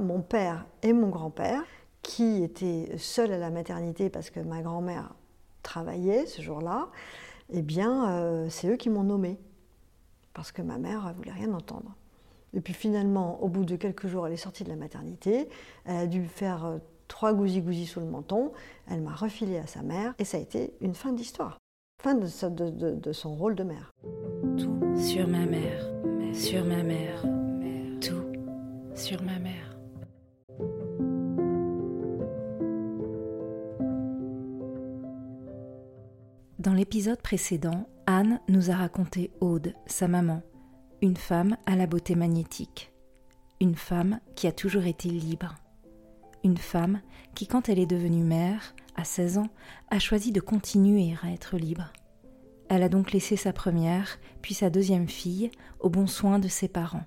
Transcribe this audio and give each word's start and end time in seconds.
Mon 0.00 0.22
père 0.22 0.66
et 0.82 0.92
mon 0.92 1.08
grand-père, 1.08 1.62
qui 2.02 2.42
étaient 2.42 2.96
seuls 2.96 3.32
à 3.32 3.38
la 3.38 3.50
maternité 3.50 4.10
parce 4.10 4.30
que 4.30 4.40
ma 4.40 4.62
grand-mère 4.62 5.14
travaillait 5.62 6.26
ce 6.26 6.42
jour-là, 6.42 6.88
eh 7.50 7.62
bien, 7.62 8.10
euh, 8.10 8.48
c'est 8.48 8.68
eux 8.68 8.76
qui 8.76 8.90
m'ont 8.90 9.04
nommé. 9.04 9.38
Parce 10.34 10.52
que 10.52 10.62
ma 10.62 10.78
mère 10.78 11.06
ne 11.06 11.12
voulait 11.12 11.32
rien 11.32 11.52
entendre. 11.52 11.96
Et 12.54 12.60
puis 12.60 12.74
finalement, 12.74 13.42
au 13.42 13.48
bout 13.48 13.64
de 13.64 13.76
quelques 13.76 14.06
jours, 14.06 14.26
elle 14.26 14.32
est 14.32 14.36
sortie 14.36 14.64
de 14.64 14.68
la 14.68 14.76
maternité. 14.76 15.48
Elle 15.84 15.96
a 15.96 16.06
dû 16.06 16.24
faire 16.26 16.64
euh, 16.64 16.78
trois 17.08 17.32
gousi-gousi 17.32 17.86
sous 17.86 18.00
le 18.00 18.06
menton. 18.06 18.52
Elle 18.88 19.02
m'a 19.02 19.14
refilé 19.14 19.58
à 19.58 19.66
sa 19.66 19.82
mère. 19.82 20.14
Et 20.18 20.24
ça 20.24 20.38
a 20.38 20.40
été 20.40 20.74
une 20.80 20.94
fin 20.94 21.12
d'histoire. 21.12 21.58
Fin 22.02 22.14
de, 22.14 23.12
son 23.12 23.34
rôle 23.34 23.54
de 23.54 23.64
mère. 23.64 23.90
Tout 24.56 24.96
sur 24.96 25.28
ma 25.28 25.44
mère, 25.44 25.90
sur 26.32 26.64
ma 26.64 26.82
mère, 26.82 27.22
tout 28.00 28.24
sur 28.94 29.22
ma 29.22 29.38
mère. 29.38 29.69
Dans 36.60 36.74
l'épisode 36.74 37.22
précédent, 37.22 37.88
Anne 38.06 38.38
nous 38.46 38.70
a 38.70 38.74
raconté 38.74 39.30
Aude, 39.40 39.72
sa 39.86 40.08
maman, 40.08 40.42
une 41.00 41.16
femme 41.16 41.56
à 41.64 41.74
la 41.74 41.86
beauté 41.86 42.14
magnétique, 42.14 42.92
une 43.62 43.76
femme 43.76 44.20
qui 44.36 44.46
a 44.46 44.52
toujours 44.52 44.84
été 44.84 45.08
libre, 45.08 45.54
une 46.44 46.58
femme 46.58 47.00
qui, 47.34 47.46
quand 47.46 47.70
elle 47.70 47.78
est 47.78 47.86
devenue 47.86 48.24
mère, 48.24 48.74
à 48.94 49.04
16 49.04 49.38
ans, 49.38 49.48
a 49.90 49.98
choisi 49.98 50.32
de 50.32 50.40
continuer 50.42 51.14
à 51.22 51.32
être 51.32 51.56
libre. 51.56 51.94
Elle 52.68 52.82
a 52.82 52.90
donc 52.90 53.12
laissé 53.12 53.36
sa 53.36 53.54
première, 53.54 54.18
puis 54.42 54.52
sa 54.52 54.68
deuxième 54.68 55.08
fille, 55.08 55.50
au 55.78 55.88
bon 55.88 56.06
soin 56.06 56.38
de 56.38 56.48
ses 56.48 56.68
parents. 56.68 57.06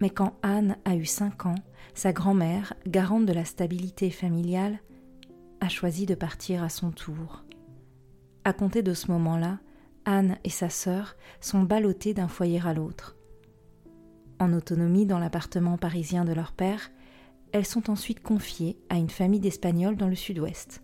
Mais 0.00 0.10
quand 0.10 0.32
Anne 0.42 0.78
a 0.84 0.96
eu 0.96 1.06
5 1.06 1.46
ans, 1.46 1.54
sa 1.94 2.12
grand-mère, 2.12 2.74
garante 2.88 3.24
de 3.24 3.32
la 3.32 3.44
stabilité 3.44 4.10
familiale, 4.10 4.80
a 5.60 5.68
choisi 5.68 6.06
de 6.06 6.16
partir 6.16 6.64
à 6.64 6.68
son 6.68 6.90
tour. 6.90 7.44
À 8.44 8.52
compter 8.52 8.82
de 8.82 8.92
ce 8.92 9.10
moment-là, 9.10 9.58
Anne 10.04 10.36
et 10.44 10.50
sa 10.50 10.68
sœur 10.68 11.16
sont 11.40 11.62
ballottées 11.62 12.12
d'un 12.12 12.28
foyer 12.28 12.60
à 12.64 12.74
l'autre. 12.74 13.16
En 14.38 14.52
autonomie 14.52 15.06
dans 15.06 15.18
l'appartement 15.18 15.78
parisien 15.78 16.26
de 16.26 16.32
leur 16.32 16.52
père, 16.52 16.90
elles 17.52 17.64
sont 17.64 17.88
ensuite 17.88 18.22
confiées 18.22 18.76
à 18.90 18.96
une 18.96 19.08
famille 19.08 19.40
d'Espagnols 19.40 19.96
dans 19.96 20.08
le 20.08 20.14
sud-ouest, 20.14 20.82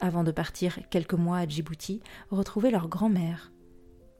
avant 0.00 0.22
de 0.22 0.30
partir 0.30 0.78
quelques 0.90 1.14
mois 1.14 1.38
à 1.38 1.48
Djibouti 1.48 2.00
retrouver 2.30 2.70
leur 2.70 2.88
grand-mère, 2.88 3.50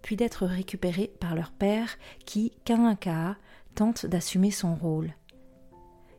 puis 0.02 0.16
d'être 0.16 0.44
récupérées 0.44 1.12
par 1.20 1.34
leur 1.34 1.52
père 1.52 1.96
qui, 2.26 2.52
Kainkaa, 2.64 3.36
tente 3.74 4.06
d'assumer 4.06 4.50
son 4.50 4.74
rôle. 4.74 5.14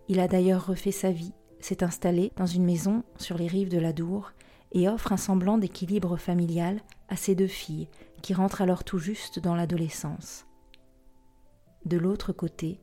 Il 0.07 0.19
a 0.19 0.27
d'ailleurs 0.27 0.67
refait 0.67 0.91
sa 0.91 1.11
vie, 1.11 1.33
s'est 1.59 1.83
installé 1.83 2.31
dans 2.37 2.45
une 2.45 2.63
maison 2.63 3.03
sur 3.17 3.37
les 3.37 3.47
rives 3.47 3.69
de 3.69 3.79
la 3.79 3.91
Dour 3.91 4.31
et 4.75 4.89
offre 4.89 5.13
un 5.13 5.17
semblant 5.17 5.57
d'équilibre 5.57 6.17
familial 6.17 6.81
à 7.09 7.15
ses 7.15 7.33
deux 7.33 7.47
filles, 7.47 7.87
qui 8.21 8.33
rentrent 8.33 8.61
alors 8.61 8.83
tout 8.83 8.99
juste 8.99 9.39
dans 9.39 9.55
l'adolescence. 9.55 10.45
De 11.85 11.97
l'autre 11.97 12.33
côté, 12.33 12.79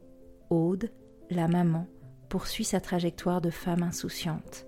Aude, 0.50 0.90
la 1.30 1.48
maman, 1.48 1.86
poursuit 2.28 2.64
sa 2.64 2.80
trajectoire 2.80 3.40
de 3.40 3.50
femme 3.50 3.82
insouciante. 3.82 4.66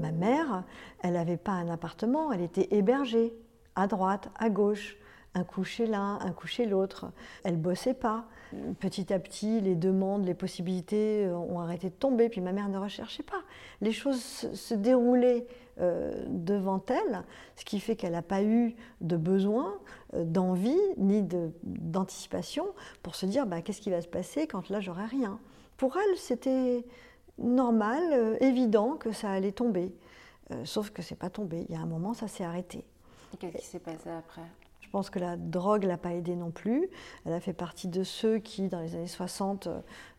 Ma 0.00 0.12
mère, 0.12 0.64
elle 1.02 1.14
n'avait 1.14 1.36
pas 1.38 1.52
un 1.52 1.68
appartement, 1.68 2.30
elle 2.30 2.42
était 2.42 2.68
hébergée, 2.76 3.32
à 3.74 3.86
droite, 3.86 4.30
à 4.38 4.50
gauche 4.50 4.96
un 5.34 5.44
coup 5.44 5.64
chez 5.64 5.86
l'un, 5.86 6.18
un 6.20 6.32
coup 6.32 6.46
chez 6.46 6.66
l'autre. 6.66 7.06
Elle 7.44 7.56
bossait 7.56 7.94
pas. 7.94 8.26
Petit 8.80 9.12
à 9.14 9.18
petit, 9.18 9.60
les 9.62 9.74
demandes, 9.74 10.26
les 10.26 10.34
possibilités 10.34 11.24
euh, 11.24 11.34
ont 11.34 11.60
arrêté 11.60 11.88
de 11.88 11.94
tomber, 11.94 12.28
puis 12.28 12.42
ma 12.42 12.52
mère 12.52 12.68
ne 12.68 12.76
recherchait 12.76 13.22
pas. 13.22 13.42
Les 13.80 13.92
choses 13.92 14.20
se 14.20 14.74
déroulaient 14.74 15.46
euh, 15.80 16.12
devant 16.28 16.84
elle, 16.88 17.24
ce 17.56 17.64
qui 17.64 17.80
fait 17.80 17.96
qu'elle 17.96 18.12
n'a 18.12 18.20
pas 18.20 18.42
eu 18.42 18.74
de 19.00 19.16
besoin, 19.16 19.78
euh, 20.12 20.24
d'envie, 20.24 20.78
ni 20.98 21.22
d'anticipation 21.62 22.66
pour 23.02 23.14
se 23.14 23.24
dire 23.24 23.46
bah, 23.46 23.62
qu'est-ce 23.62 23.80
qui 23.80 23.90
va 23.90 24.02
se 24.02 24.08
passer 24.08 24.46
quand 24.46 24.68
là 24.68 24.80
j'aurai 24.80 25.06
rien. 25.06 25.40
Pour 25.78 25.96
elle, 25.96 26.18
c'était 26.18 26.84
normal, 27.38 28.36
évident 28.40 28.96
que 28.96 29.12
ça 29.12 29.30
allait 29.30 29.52
tomber. 29.52 29.92
sauf 30.64 30.90
que 30.90 31.00
c'est 31.00 31.16
pas 31.16 31.30
tombé. 31.30 31.64
Il 31.70 31.74
y 31.74 31.78
a 31.78 31.80
un 31.80 31.86
moment, 31.86 32.12
ça 32.12 32.28
s'est 32.28 32.44
arrêté. 32.44 32.84
Qu'est-ce 33.40 33.56
qui 33.56 33.64
s'est 33.64 33.78
passé 33.78 34.10
après? 34.10 34.42
Pense 34.92 35.10
que 35.10 35.18
la 35.18 35.36
drogue 35.36 35.84
l'a 35.84 35.96
pas 35.96 36.12
aidée 36.12 36.36
non 36.36 36.50
plus. 36.50 36.88
Elle 37.24 37.32
a 37.32 37.40
fait 37.40 37.54
partie 37.54 37.88
de 37.88 38.04
ceux 38.04 38.38
qui, 38.38 38.68
dans 38.68 38.80
les 38.80 38.94
années 38.94 39.06
60, 39.06 39.68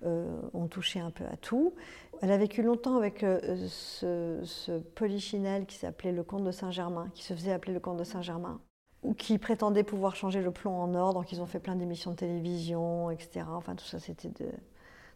euh, 0.03 0.41
ont 0.53 0.67
touché 0.67 0.99
un 0.99 1.11
peu 1.11 1.23
à 1.25 1.37
tout. 1.37 1.73
Elle 2.21 2.31
a 2.31 2.37
vécu 2.37 2.63
longtemps 2.63 2.97
avec 2.97 3.23
euh, 3.23 3.67
ce, 3.69 4.39
ce, 4.43 4.79
polichinelle 4.79 5.65
qui 5.65 5.77
s'appelait 5.77 6.11
le 6.11 6.23
comte 6.23 6.43
de 6.43 6.51
Saint-Germain, 6.51 7.09
qui 7.13 7.23
se 7.23 7.33
faisait 7.33 7.53
appeler 7.53 7.73
le 7.73 7.79
comte 7.79 7.97
de 7.97 8.03
Saint-Germain, 8.03 8.59
ou 9.03 9.13
qui 9.13 9.37
prétendait 9.37 9.83
pouvoir 9.83 10.15
changer 10.15 10.41
le 10.41 10.51
plomb 10.51 10.75
en 10.81 10.93
or. 10.95 11.13
Donc 11.13 11.31
ils 11.31 11.41
ont 11.41 11.45
fait 11.45 11.59
plein 11.59 11.75
d'émissions 11.75 12.11
de 12.11 12.15
télévision, 12.15 13.11
etc. 13.11 13.45
Enfin 13.49 13.75
tout 13.75 13.85
ça, 13.85 13.99
c'était 13.99 14.29
de, 14.29 14.49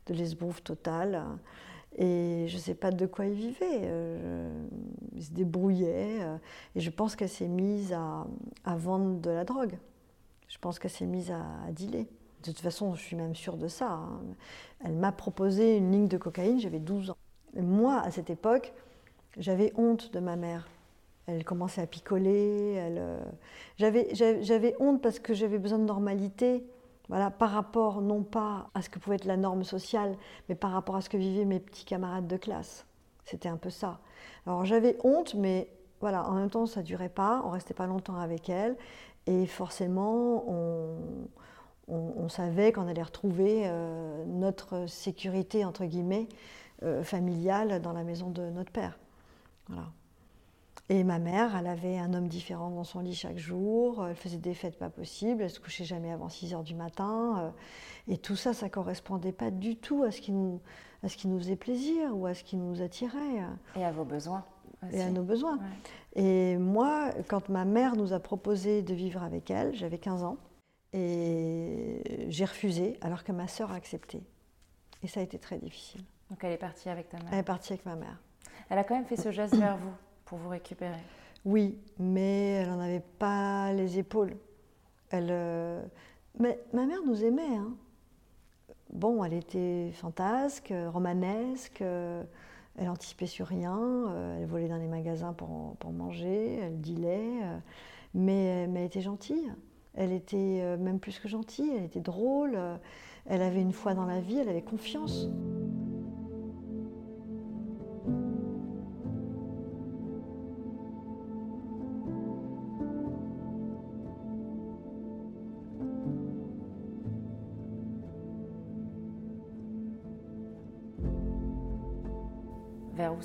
de 0.05 0.13
l'esbrouf 0.13 0.63
total. 0.63 1.23
Et 1.97 2.45
je 2.47 2.55
ne 2.55 2.61
sais 2.61 2.75
pas 2.75 2.91
de 2.91 3.05
quoi 3.05 3.25
il 3.25 3.33
vivait. 3.33 3.81
Euh, 3.83 4.67
il 5.15 5.23
se 5.23 5.31
débrouillait. 5.31 6.21
Euh, 6.21 6.37
et 6.75 6.79
je 6.79 6.89
pense 6.89 7.15
qu'elle 7.15 7.29
s'est 7.29 7.47
mise 7.47 7.93
à, 7.93 8.75
vendre 8.75 9.19
de 9.19 9.31
la 9.31 9.43
drogue. 9.43 9.77
Je 10.47 10.57
pense 10.59 10.77
qu'elle 10.79 10.91
s'est 10.91 11.05
mise 11.05 11.31
à, 11.31 11.71
dealer. 11.71 12.05
De 12.43 12.51
toute 12.51 12.59
façon, 12.59 12.93
je 12.93 13.01
suis 13.01 13.15
même 13.15 13.35
sûre 13.35 13.57
de 13.57 13.67
ça. 13.67 13.91
Hein. 13.91 14.21
Elle 14.85 14.93
m'a 14.93 15.11
proposé 15.11 15.77
une 15.77 15.91
ligne 15.91 16.07
de 16.07 16.17
cocaïne, 16.17 16.59
j'avais 16.59 16.79
12 16.79 17.09
ans. 17.09 17.17
moi, 17.55 17.99
à 18.01 18.11
cette 18.11 18.29
époque, 18.29 18.73
j'avais 19.37 19.73
honte 19.75 20.13
de 20.13 20.19
ma 20.19 20.35
mère. 20.35 20.67
Elle 21.25 21.43
commençait 21.43 21.81
à 21.81 21.87
picoler. 21.87 22.75
Euh, 22.77 23.19
j'avais 23.77 24.75
honte 24.79 25.01
parce 25.01 25.19
que 25.19 25.33
j'avais 25.33 25.57
besoin 25.57 25.79
de 25.79 25.83
normalité 25.83 26.63
voilà, 27.09 27.31
par 27.31 27.51
rapport 27.51 28.01
non 28.01 28.23
pas 28.23 28.69
à 28.73 28.81
ce 28.81 28.89
que 28.89 28.99
pouvait 28.99 29.15
être 29.15 29.25
la 29.25 29.37
norme 29.37 29.63
sociale, 29.63 30.17
mais 30.49 30.55
par 30.55 30.71
rapport 30.71 30.95
à 30.95 31.01
ce 31.01 31.09
que 31.09 31.17
vivaient 31.17 31.45
mes 31.45 31.59
petits 31.59 31.85
camarades 31.85 32.27
de 32.27 32.37
classe. 32.37 32.85
C'était 33.23 33.49
un 33.49 33.57
peu 33.57 33.69
ça. 33.69 33.99
Alors 34.45 34.65
j'avais 34.65 34.97
honte, 35.03 35.35
mais 35.35 35.71
voilà, 35.99 36.27
en 36.29 36.33
même 36.33 36.49
temps 36.49 36.65
ça 36.65 36.83
durait 36.83 37.09
pas, 37.09 37.41
on 37.45 37.49
restait 37.49 37.73
pas 37.73 37.87
longtemps 37.87 38.17
avec 38.17 38.49
elle, 38.49 38.75
et 39.25 39.45
forcément 39.45 40.45
on, 40.47 42.29
savait 42.29 42.73
qu'on 42.73 42.87
allait 42.87 43.03
retrouver 43.03 43.63
euh, 43.65 44.25
notre 44.25 44.87
sécurité 44.87 45.63
entre 45.63 45.85
guillemets 45.85 46.27
euh, 46.83 47.03
familiale 47.03 47.81
dans 47.81 47.93
la 47.93 48.03
maison 48.03 48.29
de 48.29 48.49
notre 48.49 48.71
père. 48.71 48.99
Voilà. 49.69 49.85
Et 50.89 51.03
ma 51.03 51.19
mère, 51.19 51.55
elle 51.57 51.67
avait 51.67 51.97
un 51.97 52.13
homme 52.13 52.29
différent 52.29 52.69
dans 52.69 52.85
son 52.85 53.01
lit 53.01 53.13
chaque 53.13 53.37
jour, 53.37 54.07
elle 54.07 54.15
faisait 54.15 54.37
des 54.37 54.53
fêtes 54.53 54.77
pas 54.77 54.89
possibles, 54.89 55.43
elle 55.43 55.49
se 55.49 55.59
couchait 55.59 55.83
jamais 55.83 56.13
avant 56.13 56.29
6 56.29 56.53
heures 56.53 56.63
du 56.63 56.75
matin. 56.75 57.39
Euh, 57.39 58.13
et 58.13 58.17
tout 58.17 58.37
ça, 58.37 58.53
ça 58.53 58.69
correspondait 58.69 59.33
pas 59.33 59.51
du 59.51 59.75
tout 59.75 60.03
à 60.03 60.11
ce 60.11 60.21
qui 60.21 60.31
nous, 60.31 60.61
à 61.03 61.09
ce 61.09 61.17
qui 61.17 61.27
nous 61.27 61.39
faisait 61.39 61.57
plaisir 61.57 62.15
ou 62.15 62.25
à 62.25 62.33
ce 62.33 62.45
qui 62.45 62.55
nous 62.55 62.81
attirait. 62.81 63.43
Et 63.75 63.83
à 63.83 63.91
vos 63.91 64.05
besoins. 64.05 64.45
Et 64.93 65.01
à 65.01 65.09
nos 65.09 65.23
besoins. 65.23 65.59
Et 66.15 66.55
moi, 66.55 67.09
quand 67.27 67.49
ma 67.49 67.65
mère 67.65 67.97
nous 67.97 68.13
a 68.13 68.19
proposé 68.19 68.81
de 68.81 68.93
vivre 68.93 69.23
avec 69.23 69.51
elle, 69.51 69.75
j'avais 69.75 69.97
15 69.97 70.23
ans, 70.23 70.37
et 70.93 72.01
j'ai 72.29 72.45
refusé 72.45 72.97
alors 73.01 73.25
que 73.25 73.33
ma 73.33 73.49
sœur 73.49 73.71
a 73.71 73.75
accepté. 73.75 74.23
Et 75.03 75.07
ça 75.07 75.19
a 75.19 75.23
été 75.23 75.37
très 75.37 75.57
difficile. 75.57 76.01
Donc 76.29 76.43
elle 76.43 76.53
est 76.53 76.57
partie 76.57 76.87
avec 76.87 77.09
ta 77.09 77.17
mère 77.17 77.27
Elle 77.31 77.39
est 77.39 77.43
partie 77.43 77.73
avec 77.73 77.85
ma 77.85 77.95
mère. 77.95 78.21
Elle 78.69 78.77
a 78.77 78.83
quand 78.85 78.95
même 78.95 79.05
fait 79.05 79.17
ce 79.17 79.31
geste 79.31 79.55
vers 79.55 79.77
vous 79.77 79.91
pour 80.27 80.37
vous 80.37 80.49
récupérer 80.49 81.01
Oui, 81.45 81.79
mais 81.97 82.51
elle 82.51 82.69
n'en 82.69 82.79
avait 82.79 83.03
pas 83.17 83.73
les 83.73 83.97
épaules. 83.97 84.35
Elle, 85.09 85.29
euh, 85.31 85.81
Mais 86.39 86.59
ma 86.73 86.85
mère 86.85 86.99
nous 87.05 87.23
aimait. 87.23 87.55
Hein. 87.55 87.73
Bon, 88.93 89.23
elle 89.23 89.33
était 89.33 89.91
fantasque, 89.93 90.73
romanesque, 90.87 91.81
euh, 91.81 92.23
elle 92.77 92.89
anticipait 92.89 93.25
sur 93.25 93.47
rien, 93.47 93.77
euh, 93.79 94.39
elle 94.39 94.47
volait 94.47 94.67
dans 94.67 94.77
les 94.77 94.87
magasins 94.87 95.33
pour, 95.33 95.75
pour 95.77 95.91
manger, 95.91 96.55
elle 96.55 96.79
dealait, 96.79 97.41
mais, 98.13 98.67
mais 98.67 98.81
elle 98.81 98.85
était 98.85 99.01
gentille. 99.01 99.51
Elle 99.93 100.11
était 100.11 100.77
même 100.77 100.99
plus 100.99 101.17
que 101.17 101.27
gentille, 101.27 101.71
elle 101.75 101.85
était 101.85 102.01
drôle, 102.01 102.55
elle 103.25 103.41
avait 103.41 103.61
une 103.61 103.73
foi 103.73 103.95
dans 103.95 104.05
la 104.05 104.21
vie, 104.21 104.37
elle 104.37 104.49
avait 104.49 104.61
confiance. 104.61 105.27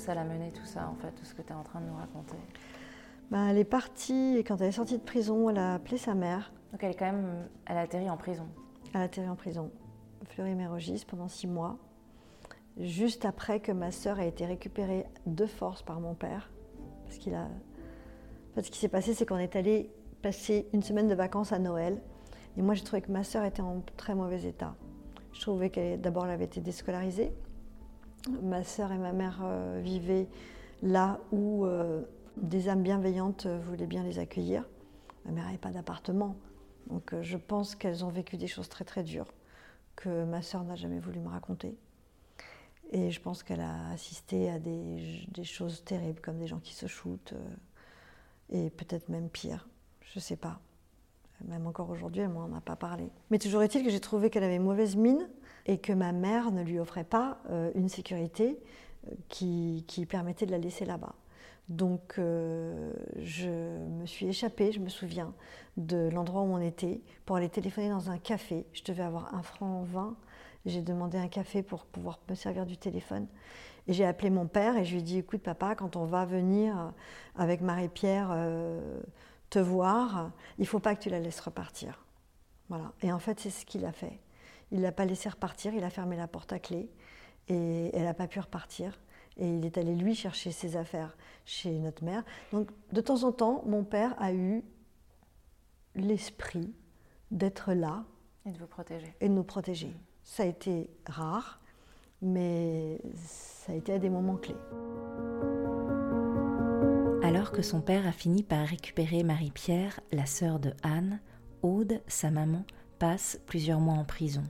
Ça 0.03 0.13
l'a 0.13 0.25
mené 0.25 0.51
tout 0.51 0.65
ça, 0.65 0.89
en 0.89 0.95
fait, 0.95 1.11
tout 1.11 1.25
ce 1.25 1.33
que 1.33 1.41
tu 1.41 1.49
es 1.49 1.55
en 1.55 1.63
train 1.63 1.79
de 1.79 1.85
nous 1.85 1.95
raconter 1.95 2.35
ben, 3.31 3.47
Elle 3.47 3.57
est 3.57 3.63
partie, 3.63 4.37
et 4.37 4.43
quand 4.43 4.59
elle 4.61 4.67
est 4.67 4.73
sortie 4.73 4.97
de 4.97 5.03
prison, 5.03 5.49
elle 5.49 5.57
a 5.57 5.75
appelé 5.75 5.97
sa 5.97 6.13
mère. 6.13 6.51
Donc 6.71 6.83
elle 6.83 6.91
est 6.91 6.95
quand 6.95 7.05
même, 7.05 7.47
elle 7.65 7.77
a 7.77 7.81
atterri 7.81 8.09
en 8.09 8.17
prison 8.17 8.47
Elle 8.93 9.01
a 9.01 9.03
atterri 9.05 9.29
en 9.29 9.35
prison. 9.35 9.71
Fleury-Mérogis 10.29 11.05
pendant 11.07 11.27
six 11.27 11.47
mois, 11.47 11.77
juste 12.77 13.25
après 13.25 13.59
que 13.59 13.71
ma 13.71 13.91
sœur 13.91 14.19
a 14.19 14.25
été 14.25 14.45
récupérée 14.45 15.05
de 15.25 15.45
force 15.45 15.83
par 15.83 15.99
mon 15.99 16.15
père. 16.15 16.51
Parce 17.05 17.17
qu'il 17.17 17.33
a. 17.35 17.43
En 17.43 18.55
fait, 18.55 18.63
ce 18.63 18.71
qui 18.71 18.79
s'est 18.79 18.89
passé, 18.89 19.13
c'est 19.13 19.25
qu'on 19.25 19.37
est 19.37 19.55
allé 19.55 19.89
passer 20.21 20.67
une 20.73 20.83
semaine 20.83 21.07
de 21.07 21.15
vacances 21.15 21.51
à 21.51 21.59
Noël. 21.59 22.01
Et 22.57 22.61
moi, 22.61 22.75
j'ai 22.75 22.83
trouvé 22.83 23.01
que 23.01 23.11
ma 23.11 23.23
sœur 23.23 23.43
était 23.45 23.61
en 23.61 23.81
très 23.97 24.15
mauvais 24.15 24.43
état. 24.43 24.75
Je 25.31 25.41
trouvais 25.41 25.69
qu'elle, 25.69 25.99
d'abord, 25.99 26.25
elle 26.25 26.31
avait 26.31 26.45
été 26.45 26.61
déscolarisée. 26.61 27.33
Ma 28.29 28.63
sœur 28.63 28.91
et 28.91 28.97
ma 28.97 29.11
mère 29.11 29.41
euh, 29.43 29.81
vivaient 29.83 30.27
là 30.81 31.19
où 31.31 31.65
euh, 31.65 32.01
des 32.37 32.69
âmes 32.69 32.81
bienveillantes 32.81 33.45
euh, 33.45 33.59
voulaient 33.59 33.87
bien 33.87 34.03
les 34.03 34.17
accueillir. 34.17 34.67
Ma 35.25 35.31
mère 35.31 35.45
n'avait 35.45 35.57
pas 35.57 35.71
d'appartement. 35.71 36.37
Donc 36.87 37.15
je 37.21 37.37
pense 37.37 37.75
qu'elles 37.75 38.03
ont 38.03 38.09
vécu 38.09 38.37
des 38.37 38.47
choses 38.47 38.69
très 38.69 38.85
très 38.85 39.03
dures 39.03 39.33
que 39.95 40.23
ma 40.25 40.41
sœur 40.41 40.63
n'a 40.63 40.75
jamais 40.75 40.99
voulu 40.99 41.19
me 41.19 41.29
raconter. 41.29 41.77
Et 42.91 43.11
je 43.11 43.21
pense 43.21 43.43
qu'elle 43.43 43.61
a 43.61 43.89
assisté 43.89 44.49
à 44.49 44.59
des, 44.59 45.21
choses 45.43 45.83
terribles, 45.83 46.19
comme 46.21 46.37
des 46.37 46.47
gens 46.47 46.59
qui 46.59 46.73
se 46.73 46.85
shootent, 46.85 47.33
et 48.49 48.69
peut-être 48.69 49.09
même 49.09 49.29
pire, 49.29 49.67
je 50.01 50.19
ne 50.19 50.21
sais 50.21 50.35
pas. 50.35 50.59
Même 51.45 51.65
encore 51.65 51.89
aujourd'hui, 51.89 52.21
elle 52.21 52.29
m'en 52.29 52.53
a 52.53 52.61
pas 52.61 52.75
parlé. 52.75 53.09
Mais 53.31 53.39
toujours 53.39 53.63
est-il 53.63 53.83
que 53.83 53.89
j'ai 53.89 53.99
trouvé 53.99 54.29
qu'elle 54.29 54.43
avait 54.43 54.59
mauvaise 54.59 54.95
mine 54.95 55.27
et 55.65 55.77
que 55.77 55.93
ma 55.93 56.11
mère 56.11 56.51
ne 56.51 56.61
lui 56.61 56.79
offrait 56.79 57.03
pas 57.03 57.39
euh, 57.49 57.71
une 57.75 57.89
sécurité 57.89 58.59
euh, 59.07 59.11
qui, 59.29 60.05
permettait 60.09 60.45
de 60.45 60.51
la 60.51 60.57
laisser 60.57 60.85
là-bas. 60.85 61.15
Donc 61.69 62.15
euh, 62.17 62.91
je 63.21 63.49
me 63.49 64.05
suis 64.05 64.27
échappée, 64.27 64.71
je 64.71 64.79
me 64.79 64.89
souviens, 64.89 65.33
de 65.77 66.09
l'endroit 66.09 66.41
où 66.41 66.53
on 66.53 66.59
était 66.59 67.01
pour 67.25 67.37
aller 67.37 67.49
téléphoner 67.49 67.89
dans 67.89 68.09
un 68.09 68.17
café. 68.17 68.65
Je 68.73 68.83
devais 68.83 69.03
avoir 69.03 69.33
un 69.33 69.43
franc 69.43 69.83
20. 69.83 70.15
J'ai 70.65 70.81
demandé 70.81 71.17
un 71.17 71.27
café 71.27 71.63
pour 71.63 71.85
pouvoir 71.85 72.19
me 72.29 72.35
servir 72.35 72.65
du 72.65 72.77
téléphone. 72.77 73.27
Et 73.87 73.93
j'ai 73.93 74.05
appelé 74.05 74.29
mon 74.29 74.47
père 74.47 74.77
et 74.77 74.85
je 74.85 74.93
lui 74.93 74.99
ai 74.99 75.03
dit, 75.03 75.17
écoute 75.17 75.41
papa, 75.41 75.75
quand 75.75 75.97
on 75.97 76.05
va 76.05 76.25
venir 76.25 76.93
avec 77.35 77.59
Marie-Pierre 77.59 78.33
te 79.49 79.59
voir, 79.59 80.31
il 80.57 80.65
faut 80.65 80.79
pas 80.79 80.95
que 80.95 81.01
tu 81.01 81.09
la 81.09 81.19
laisses 81.19 81.41
repartir. 81.41 82.05
Voilà. 82.69 82.93
Et 83.01 83.11
en 83.11 83.19
fait, 83.19 83.41
c'est 83.41 83.49
ce 83.49 83.65
qu'il 83.65 83.83
a 83.85 83.91
fait. 83.91 84.19
Il 84.73 84.81
l'a 84.81 84.91
pas 84.91 85.05
laissé 85.05 85.29
repartir, 85.29 85.73
il 85.75 85.83
a 85.83 85.91
fermé 85.91 86.17
la 86.17 86.27
porte 86.27 86.51
à 86.51 86.59
clé 86.59 86.89
et 87.47 87.95
elle 87.95 88.03
n'a 88.03 88.15
pas 88.15 88.27
pu 88.27 88.39
repartir. 88.39 88.99
Et 89.37 89.47
il 89.47 89.65
est 89.65 89.77
allé 89.77 89.95
lui 89.95 90.15
chercher 90.15 90.51
ses 90.51 90.75
affaires 90.75 91.15
chez 91.45 91.79
notre 91.79 92.03
mère. 92.03 92.23
Donc 92.51 92.71
de 92.91 92.99
temps 92.99 93.23
en 93.23 93.31
temps, 93.31 93.63
mon 93.67 93.83
père 93.83 94.15
a 94.17 94.33
eu 94.33 94.63
l'esprit 95.95 96.73
d'être 97.29 97.73
là. 97.73 98.03
Et 98.45 98.51
de 98.51 98.57
vous 98.57 98.67
protéger. 98.67 99.15
Et 99.21 99.29
de 99.29 99.33
nous 99.33 99.43
protéger. 99.43 99.93
Ça 100.23 100.43
a 100.43 100.47
été 100.47 100.89
rare, 101.07 101.61
mais 102.21 102.99
ça 103.15 103.73
a 103.73 103.75
été 103.75 103.93
à 103.93 103.99
des 103.99 104.09
moments 104.09 104.37
clés. 104.37 104.55
Alors 107.23 107.51
que 107.51 107.61
son 107.61 107.81
père 107.81 108.07
a 108.07 108.11
fini 108.11 108.41
par 108.41 108.67
récupérer 108.67 109.23
Marie-Pierre, 109.23 109.99
la 110.11 110.25
sœur 110.25 110.59
de 110.59 110.73
Anne, 110.81 111.19
Aude, 111.61 112.01
sa 112.07 112.31
maman, 112.31 112.65
passe 112.99 113.39
plusieurs 113.45 113.79
mois 113.79 113.95
en 113.95 114.03
prison. 114.03 114.43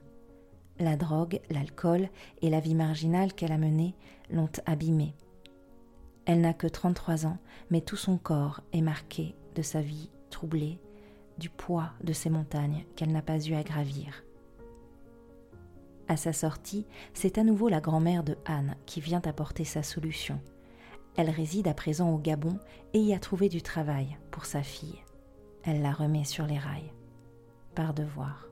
La 0.79 0.95
drogue, 0.95 1.39
l'alcool 1.49 2.09
et 2.41 2.49
la 2.49 2.59
vie 2.59 2.75
marginale 2.75 3.33
qu'elle 3.33 3.51
a 3.51 3.57
menée 3.57 3.95
l'ont 4.29 4.49
abîmée. 4.65 5.15
Elle 6.25 6.41
n'a 6.41 6.53
que 6.53 6.67
33 6.67 7.25
ans, 7.25 7.37
mais 7.69 7.81
tout 7.81 7.95
son 7.95 8.17
corps 8.17 8.61
est 8.71 8.81
marqué 8.81 9.35
de 9.55 9.61
sa 9.61 9.81
vie 9.81 10.09
troublée, 10.29 10.79
du 11.37 11.49
poids 11.49 11.91
de 12.03 12.13
ces 12.13 12.29
montagnes 12.29 12.85
qu'elle 12.95 13.11
n'a 13.11 13.21
pas 13.21 13.39
eu 13.39 13.53
à 13.53 13.63
gravir. 13.63 14.23
À 16.07 16.17
sa 16.17 16.33
sortie, 16.33 16.85
c'est 17.13 17.37
à 17.37 17.43
nouveau 17.43 17.69
la 17.69 17.81
grand-mère 17.81 18.23
de 18.23 18.37
Anne 18.45 18.75
qui 18.85 18.99
vient 18.99 19.21
apporter 19.25 19.65
sa 19.65 19.83
solution– 19.83 20.39
elle 21.15 21.29
réside 21.29 21.67
à 21.67 21.75
présent 21.75 22.09
au 22.09 22.17
Gabon 22.17 22.57
et 22.93 22.99
y 22.99 23.13
a 23.13 23.19
trouvé 23.19 23.47
du 23.47 23.61
travail 23.61 24.17
pour 24.31 24.45
sa 24.45 24.63
fille. 24.63 25.03
Elle 25.63 25.81
la 25.81 25.91
remet 25.91 26.23
sur 26.23 26.47
les 26.47 26.57
rails. 26.57 26.91
Par 27.75 27.93
devoir. 27.93 28.47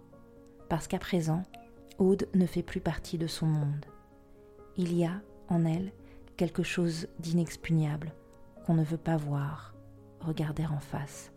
Parce 0.69 0.87
qu'à 0.87 0.99
présent, 0.99 1.43
Aude 2.01 2.27
ne 2.33 2.47
fait 2.47 2.63
plus 2.63 2.79
partie 2.79 3.19
de 3.19 3.27
son 3.27 3.45
monde. 3.45 3.85
Il 4.75 4.91
y 4.97 5.05
a, 5.05 5.21
en 5.49 5.65
elle, 5.65 5.91
quelque 6.35 6.63
chose 6.63 7.07
d'inexpugnable 7.19 8.11
qu'on 8.65 8.73
ne 8.73 8.83
veut 8.83 8.97
pas 8.97 9.17
voir, 9.17 9.75
regarder 10.19 10.65
en 10.65 10.79
face. 10.79 11.31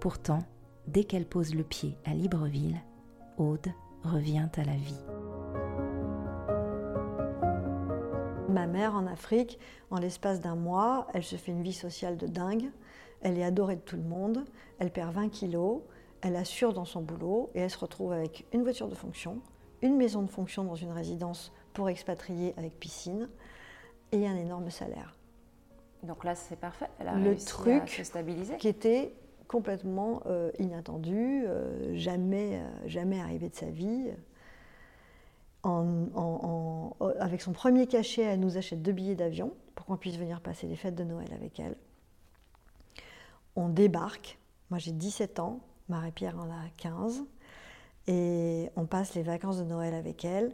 Pourtant, 0.00 0.40
dès 0.86 1.04
qu'elle 1.04 1.24
pose 1.24 1.54
le 1.54 1.64
pied 1.64 1.96
à 2.04 2.12
Libreville, 2.12 2.76
Aude 3.38 3.68
revient 4.04 4.50
à 4.58 4.64
la 4.64 4.76
vie. 4.76 5.00
Ma 8.50 8.66
mère 8.66 8.94
en 8.94 9.06
Afrique, 9.06 9.58
en 9.90 9.98
l'espace 9.98 10.42
d'un 10.42 10.56
mois, 10.56 11.06
elle 11.14 11.24
se 11.24 11.36
fait 11.36 11.52
une 11.52 11.62
vie 11.62 11.72
sociale 11.72 12.18
de 12.18 12.26
dingue. 12.26 12.70
Elle 13.22 13.38
est 13.38 13.44
adorée 13.44 13.76
de 13.76 13.80
tout 13.80 13.96
le 13.96 14.02
monde. 14.02 14.44
Elle 14.78 14.90
perd 14.90 15.14
20 15.14 15.30
kilos. 15.30 15.80
Elle 16.22 16.36
assure 16.36 16.72
dans 16.72 16.84
son 16.84 17.02
boulot 17.02 17.50
et 17.54 17.60
elle 17.60 17.70
se 17.70 17.78
retrouve 17.78 18.12
avec 18.12 18.46
une 18.52 18.62
voiture 18.62 18.88
de 18.88 18.94
fonction, 18.94 19.40
une 19.82 19.96
maison 19.96 20.22
de 20.22 20.30
fonction 20.30 20.64
dans 20.64 20.74
une 20.74 20.90
résidence 20.90 21.52
pour 21.72 21.88
expatrier 21.88 22.54
avec 22.56 22.78
piscine 22.78 23.28
et 24.12 24.26
un 24.26 24.36
énorme 24.36 24.70
salaire. 24.70 25.14
Donc 26.02 26.24
là, 26.24 26.34
c'est 26.34 26.56
parfait. 26.56 26.88
Elle 26.98 27.08
a 27.08 27.14
le 27.14 27.36
truc 27.36 27.82
à 27.82 27.86
se 27.86 28.04
stabiliser. 28.04 28.56
qui 28.56 28.68
était 28.68 29.14
complètement 29.48 30.22
euh, 30.26 30.50
inattendu, 30.58 31.44
euh, 31.46 31.96
jamais, 31.96 32.60
euh, 32.60 32.68
jamais 32.86 33.20
arrivé 33.20 33.48
de 33.48 33.54
sa 33.54 33.66
vie 33.66 34.12
avec 37.20 37.42
son 37.42 37.52
premier 37.52 37.86
cachet, 37.86 38.22
elle 38.22 38.40
nous 38.40 38.56
achète 38.56 38.80
deux 38.80 38.92
billets 38.92 39.16
d'avion 39.16 39.52
pour 39.74 39.84
qu'on 39.84 39.98
puisse 39.98 40.16
venir 40.16 40.40
passer 40.40 40.66
les 40.66 40.76
fêtes 40.76 40.94
de 40.94 41.04
Noël 41.04 41.28
avec 41.34 41.60
elle. 41.60 41.76
On 43.54 43.68
débarque, 43.68 44.38
moi 44.70 44.78
j'ai 44.78 44.92
17 44.92 45.40
ans, 45.40 45.60
Marie-Pierre 45.88 46.38
en 46.38 46.50
a 46.50 46.68
15, 46.76 47.24
et 48.06 48.70
on 48.76 48.86
passe 48.86 49.14
les 49.14 49.22
vacances 49.22 49.58
de 49.58 49.64
Noël 49.64 49.94
avec 49.94 50.24
elle. 50.24 50.52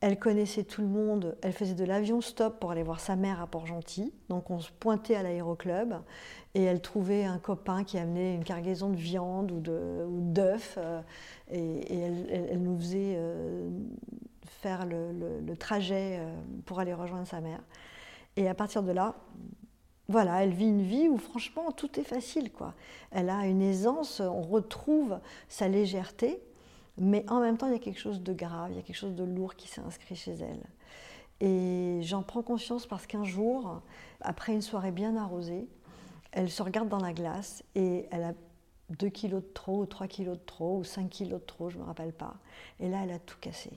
Elle 0.00 0.18
connaissait 0.18 0.62
tout 0.62 0.80
le 0.80 0.86
monde, 0.86 1.36
elle 1.42 1.52
faisait 1.52 1.74
de 1.74 1.84
l'avion 1.84 2.20
stop 2.20 2.60
pour 2.60 2.70
aller 2.70 2.84
voir 2.84 3.00
sa 3.00 3.16
mère 3.16 3.40
à 3.40 3.48
Port-Gentil. 3.48 4.12
Donc 4.28 4.48
on 4.48 4.60
se 4.60 4.70
pointait 4.70 5.16
à 5.16 5.24
l'aéroclub 5.24 5.94
et 6.54 6.62
elle 6.62 6.80
trouvait 6.80 7.24
un 7.24 7.38
copain 7.38 7.82
qui 7.82 7.98
amenait 7.98 8.34
une 8.34 8.44
cargaison 8.44 8.90
de 8.90 8.96
viande 8.96 9.50
ou 9.50 9.60
d'œufs 9.60 10.76
euh, 10.78 11.02
et, 11.50 11.98
elle, 11.98 12.62
nous 12.62 12.78
faisait 12.78 13.14
euh, 13.16 13.68
faire 14.44 14.86
le, 14.86 15.56
trajet 15.56 16.18
euh, 16.20 16.32
pour 16.64 16.78
aller 16.78 16.94
rejoindre 16.94 17.26
sa 17.26 17.40
mère. 17.40 17.60
Et 18.36 18.48
à 18.48 18.54
partir 18.54 18.84
de 18.84 18.92
là, 18.92 19.16
voilà, 20.08 20.42
elle 20.42 20.52
vit 20.52 20.68
une 20.68 20.82
vie 20.82 21.08
où 21.08 21.18
franchement 21.18 21.70
tout 21.72 22.00
est 22.00 22.04
facile. 22.04 22.50
quoi. 22.50 22.74
Elle 23.10 23.28
a 23.28 23.46
une 23.46 23.62
aisance, 23.62 24.20
on 24.20 24.42
retrouve 24.42 25.18
sa 25.48 25.68
légèreté, 25.68 26.40
mais 26.96 27.24
en 27.28 27.40
même 27.40 27.58
temps 27.58 27.66
il 27.66 27.72
y 27.72 27.76
a 27.76 27.80
quelque 27.80 28.00
chose 28.00 28.22
de 28.22 28.32
grave, 28.32 28.70
il 28.70 28.76
y 28.76 28.78
a 28.78 28.82
quelque 28.82 28.96
chose 28.96 29.14
de 29.14 29.24
lourd 29.24 29.54
qui 29.54 29.68
s'est 29.68 29.82
inscrit 29.82 30.16
chez 30.16 30.32
elle. 30.32 30.64
Et 31.40 32.00
j'en 32.02 32.22
prends 32.22 32.42
conscience 32.42 32.86
parce 32.86 33.06
qu'un 33.06 33.24
jour, 33.24 33.82
après 34.20 34.52
une 34.52 34.62
soirée 34.62 34.90
bien 34.90 35.16
arrosée, 35.16 35.68
elle 36.32 36.50
se 36.50 36.62
regarde 36.62 36.88
dans 36.88 36.98
la 36.98 37.12
glace 37.12 37.62
et 37.74 38.06
elle 38.10 38.24
a 38.24 38.32
2 38.90 39.08
kilos 39.10 39.42
de 39.42 39.48
trop, 39.52 39.82
ou 39.82 39.86
3 39.86 40.06
kilos 40.06 40.38
de 40.38 40.44
trop, 40.44 40.78
ou 40.78 40.84
5 40.84 41.08
kilos 41.10 41.40
de 41.40 41.46
trop, 41.46 41.68
je 41.68 41.76
ne 41.76 41.82
me 41.82 41.86
rappelle 41.86 42.12
pas. 42.12 42.34
Et 42.80 42.88
là, 42.88 43.02
elle 43.04 43.12
a 43.12 43.18
tout 43.18 43.36
cassé 43.40 43.70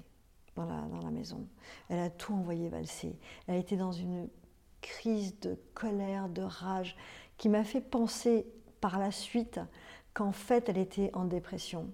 dans 0.55 0.65
la, 0.65 0.81
dans 0.81 1.01
la 1.01 1.11
maison. 1.11 1.45
Elle 1.89 1.99
a 1.99 2.09
tout 2.09 2.33
envoyé 2.33 2.69
valser. 2.69 3.17
Elle 3.47 3.55
a 3.55 3.57
été 3.57 3.75
dans 3.75 3.91
une 3.91 4.29
crise 4.81 5.39
de 5.39 5.57
colère, 5.73 6.29
de 6.29 6.41
rage, 6.41 6.95
qui 7.37 7.49
m'a 7.49 7.63
fait 7.63 7.81
penser 7.81 8.45
par 8.81 8.99
la 8.99 9.11
suite 9.11 9.59
qu'en 10.13 10.31
fait 10.31 10.69
elle 10.69 10.77
était 10.77 11.11
en 11.13 11.25
dépression 11.25 11.89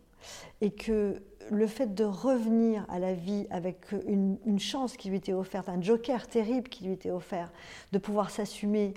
et 0.62 0.72
que 0.72 1.22
le 1.52 1.68
fait 1.68 1.94
de 1.94 2.04
revenir 2.04 2.86
à 2.90 3.00
la 3.00 3.14
vie 3.14 3.48
avec 3.50 3.92
une, 4.08 4.38
une, 4.46 4.60
chance 4.60 4.98
qui 4.98 5.10
lui 5.10 5.18
était 5.18 5.34
offerte, 5.34 5.70
un 5.70 5.82
joker 5.82 6.28
terrible 6.28 6.68
qui 6.68 6.84
lui 6.84 6.92
était 6.92 7.12
offert, 7.12 7.52
de 7.92 7.98
pouvoir 7.98 8.30
s'assumer 8.30 8.94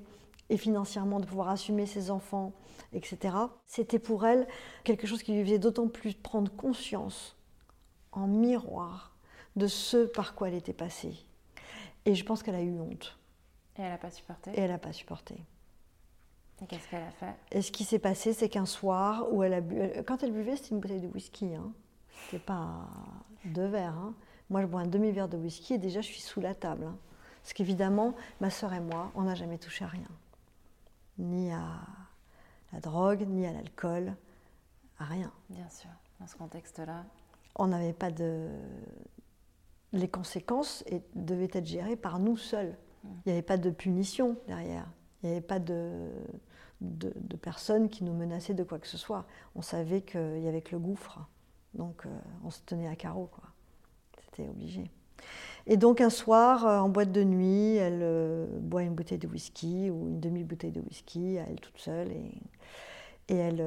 et 0.49 0.57
financièrement, 0.57 1.21
de 1.21 1.27
pouvoir 1.27 1.49
assumer 1.49 1.87
ses 1.87 2.11
enfants, 2.11 2.53
etc., 2.93 3.37
c'était 3.67 4.01
pour 4.01 4.27
elle 4.27 4.49
quelque 4.83 5.07
chose 5.07 5.23
qui 5.23 5.33
lui 5.33 5.45
faisait 5.45 5.59
d'autant 5.59 5.89
plus 5.89 6.15
prendre 6.15 6.51
conscience 6.51 7.37
en 8.13 8.27
miroir 8.27 9.15
de 9.57 9.67
ce 9.67 10.07
par 10.07 10.35
quoi 10.35 10.49
elle 10.49 10.55
était 10.55 10.73
passée. 10.73 11.15
Et 12.05 12.15
je 12.15 12.25
pense 12.25 12.43
qu'elle 12.43 12.55
a 12.55 12.63
eu 12.63 12.79
honte. 12.79 13.20
Et 13.77 13.83
elle 13.83 13.91
n'a 13.91 13.99
pas 13.99 14.11
supporté 14.11 14.51
Et 14.53 14.61
elle 14.61 14.71
n'a 14.71 14.79
pas 14.79 14.93
supporté. 14.93 15.37
Et 16.63 16.67
qu'est-ce 16.67 16.89
qu'elle 16.89 17.03
a 17.03 17.11
fait? 17.11 17.35
Et 17.53 17.63
ce 17.63 17.73
qui 17.73 17.85
s'est 17.85 17.99
passé, 17.99 18.33
c'est 18.33 18.49
qu'un 18.49 18.67
soir 18.67 19.33
où 19.33 19.43
elle 19.43 19.55
a 19.55 19.61
bu, 19.61 19.81
quand 20.07 20.23
elle 20.23 20.33
buvait, 20.33 20.57
c'était 20.57 20.71
une 20.71 20.81
bouteille 20.81 21.01
de 21.01 21.09
whisky. 21.09 21.55
Hein. 21.55 21.73
C'était 22.25 22.45
pas 22.45 22.87
deux 23.47 23.67
verres. 23.67 23.97
Hein. 23.97 24.15
Moi, 24.51 24.61
je 24.63 24.67
bois 24.67 24.81
un 24.81 24.87
demi-verre 24.87 25.29
de 25.29 25.39
whisky 25.39 25.75
et 25.75 25.79
déjà, 25.79 26.01
je 26.01 26.09
suis 26.09 26.21
sous 26.21 26.41
la 26.41 26.55
table. 26.55 26.85
Hein. 26.85 26.99
Parce 27.43 27.55
qu'évidemment, 27.55 28.15
ma 28.41 28.51
sœur 28.51 28.75
et 28.75 28.81
moi, 28.81 29.11
on 29.15 29.23
n'a 29.23 29.35
jamais 29.35 29.57
touché 29.57 29.85
à 29.85 29.89
rien. 29.89 30.09
Ni 31.19 31.51
à 31.51 31.81
la 32.73 32.81
drogue, 32.81 33.27
ni 33.27 33.47
à 33.47 33.53
l'alcool, 33.53 34.15
à 34.99 35.05
rien. 35.05 35.33
Bien 35.49 35.69
sûr, 35.71 35.91
dans 36.19 36.27
ce 36.27 36.37
contexte-là. 36.37 37.05
on 37.57 37.69
n'avait 37.69 37.95
pas 37.95 38.11
de. 38.11 38.49
Les 39.93 40.09
conséquences 40.09 40.85
devaient 41.15 41.51
être 41.53 41.67
gérées 41.67 41.97
par 41.97 42.19
nous 42.19 42.37
seuls. 42.37 42.77
Il 43.05 43.11
n'y 43.27 43.33
avait 43.33 43.43
pas 43.43 43.57
de 43.57 43.71
punition 43.71 44.37
derrière. 44.47 44.87
Il 45.23 45.27
n'y 45.29 45.33
avait 45.37 45.45
pas 45.45 45.59
de, 45.59 46.09
de, 46.81 47.37
personnes 47.37 47.89
qui 47.89 48.05
nous 48.05 48.13
menaçaient 48.13 48.55
de 48.55 48.65
quoi 48.65 48.79
que 48.79 48.87
ce 48.87 48.99
soit. 48.99 49.27
On 49.55 49.63
savait 49.63 50.03
qu'il 50.03 50.41
y 50.41 50.49
avait 50.49 50.63
que 50.63 50.73
le 50.73 50.79
gouffre. 50.79 51.21
Donc 51.75 52.05
euh, 52.07 52.09
on 52.45 52.51
se 52.51 52.61
tenait 52.65 52.89
à 52.89 52.97
carreau. 52.97 53.31
C'était 54.25 54.49
obligé. 54.49 54.91
Et 55.67 55.77
donc 55.77 56.01
un 56.01 56.11
soir, 56.11 56.67
euh, 56.67 56.79
en 56.79 56.89
boîte 56.89 57.13
de 57.13 57.23
nuit, 57.23 57.77
elle 57.77 58.01
euh, 58.03 58.47
boit 58.61 58.83
une 58.83 58.95
bouteille 58.95 59.19
de 59.19 59.29
whisky 59.29 59.91
ou 59.91 60.09
une 60.09 60.21
demi-bouteille 60.21 60.73
de 60.73 60.81
whisky, 60.81 61.37
elle 61.37 61.61
toute 61.61 61.79
seule, 61.79 62.11
et, 62.11 62.33
et 63.29 63.37
elle, 63.37 63.65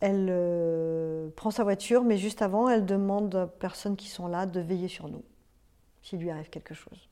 elle 0.00 1.30
prend 1.34 1.50
sa 1.50 1.64
voiture, 1.64 2.04
mais 2.04 2.18
juste 2.18 2.42
avant, 2.42 2.68
elle 2.68 2.84
demande 2.84 3.34
aux 3.34 3.46
personnes 3.46 3.96
qui 3.96 4.08
sont 4.08 4.28
là 4.28 4.44
de 4.44 4.60
veiller 4.60 4.88
sur 4.88 5.08
nous, 5.08 5.24
s'il 6.04 6.20
lui 6.20 6.30
arrive 6.30 6.50
quelque 6.50 6.74
chose. 6.74 7.08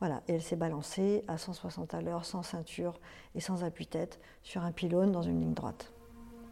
Voilà, 0.00 0.22
et 0.26 0.32
elle 0.34 0.42
s'est 0.42 0.56
balancée 0.56 1.22
à 1.28 1.38
160 1.38 1.94
à 1.94 2.00
l'heure, 2.00 2.24
sans 2.24 2.42
ceinture 2.42 2.98
et 3.34 3.40
sans 3.40 3.62
appui-tête, 3.62 4.20
sur 4.42 4.62
un 4.62 4.72
pylône 4.72 5.12
dans 5.12 5.22
une 5.22 5.38
ligne 5.38 5.54
droite. 5.54 5.92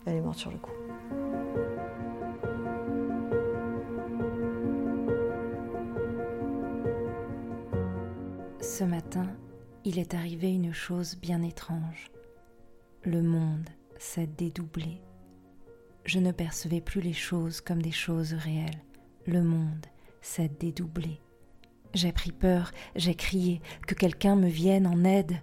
Elle 0.06 0.16
est 0.16 0.20
morte 0.20 0.38
sur 0.38 0.50
le 0.50 0.58
coup. 0.58 0.70
Ce 8.60 8.84
matin, 8.84 9.26
il 9.84 9.98
est 9.98 10.14
arrivé 10.14 10.52
une 10.52 10.72
chose 10.72 11.16
bien 11.16 11.42
étrange. 11.42 12.10
Le 13.02 13.22
monde 13.22 13.68
s'est 13.98 14.26
dédoublé. 14.26 15.00
Je 16.04 16.18
ne 16.18 16.32
percevais 16.32 16.80
plus 16.80 17.00
les 17.00 17.12
choses 17.12 17.60
comme 17.60 17.80
des 17.80 17.92
choses 17.92 18.34
réelles. 18.34 18.82
Le 19.26 19.42
monde 19.42 19.86
s'est 20.20 20.48
dédoublé. 20.48 21.20
J'ai 21.94 22.10
pris 22.10 22.32
peur, 22.32 22.72
j'ai 22.96 23.14
crié, 23.14 23.60
que 23.86 23.94
quelqu'un 23.94 24.34
me 24.34 24.48
vienne 24.48 24.86
en 24.86 25.04
aide. 25.04 25.40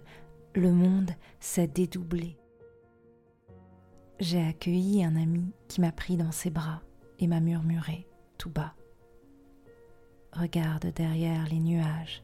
Le 0.54 0.70
monde 0.70 1.10
s'est 1.40 1.66
dédoublé. 1.66 2.36
J'ai 4.20 4.46
accueilli 4.46 5.02
un 5.02 5.16
ami 5.16 5.50
qui 5.68 5.80
m'a 5.80 5.92
pris 5.92 6.16
dans 6.18 6.30
ses 6.30 6.50
bras 6.50 6.82
et 7.18 7.26
m'a 7.26 7.40
murmuré 7.40 8.06
tout 8.36 8.50
bas. 8.50 8.74
Regarde 10.32 10.92
derrière 10.94 11.46
les 11.48 11.58
nuages, 11.58 12.22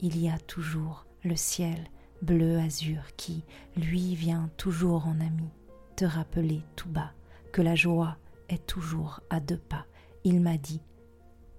il 0.00 0.20
y 0.20 0.28
a 0.28 0.38
toujours 0.38 1.06
le 1.24 1.34
ciel 1.34 1.88
bleu 2.20 2.58
azur 2.58 3.02
qui, 3.16 3.42
lui, 3.76 4.14
vient 4.14 4.50
toujours 4.58 5.06
en 5.06 5.18
ami, 5.20 5.48
te 5.96 6.04
rappeler 6.04 6.60
tout 6.76 6.88
bas 6.88 7.12
que 7.52 7.62
la 7.62 7.74
joie 7.74 8.18
est 8.48 8.66
toujours 8.66 9.20
à 9.30 9.40
deux 9.40 9.58
pas. 9.58 9.86
Il 10.24 10.40
m'a 10.40 10.58
dit 10.58 10.82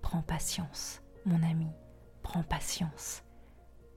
Prends 0.02 0.22
patience, 0.22 1.02
mon 1.26 1.42
ami 1.44 1.68
prends 2.24 2.42
patience. 2.42 3.24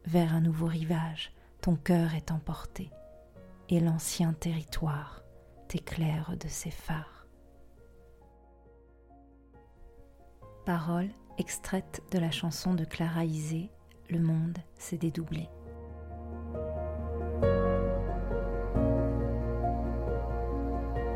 Vers 0.04 0.34
un 0.34 0.40
nouveau 0.40 0.66
rivage, 0.66 1.32
ton 1.62 1.76
cœur 1.76 2.14
est 2.14 2.30
emporté, 2.30 2.90
et 3.70 3.80
l'ancien 3.80 4.34
territoire 4.34 5.22
t'éclaire 5.68 6.36
de 6.38 6.48
ses 6.48 6.70
phares. 6.70 7.26
Parole 10.64 11.08
extraite 11.38 12.02
de 12.12 12.18
la 12.18 12.30
chanson 12.30 12.74
de 12.74 12.84
Clara 12.84 13.24
Isé, 13.24 13.70
Le 14.08 14.20
monde 14.20 14.58
s'est 14.78 14.96
dédoublé. 14.96 15.48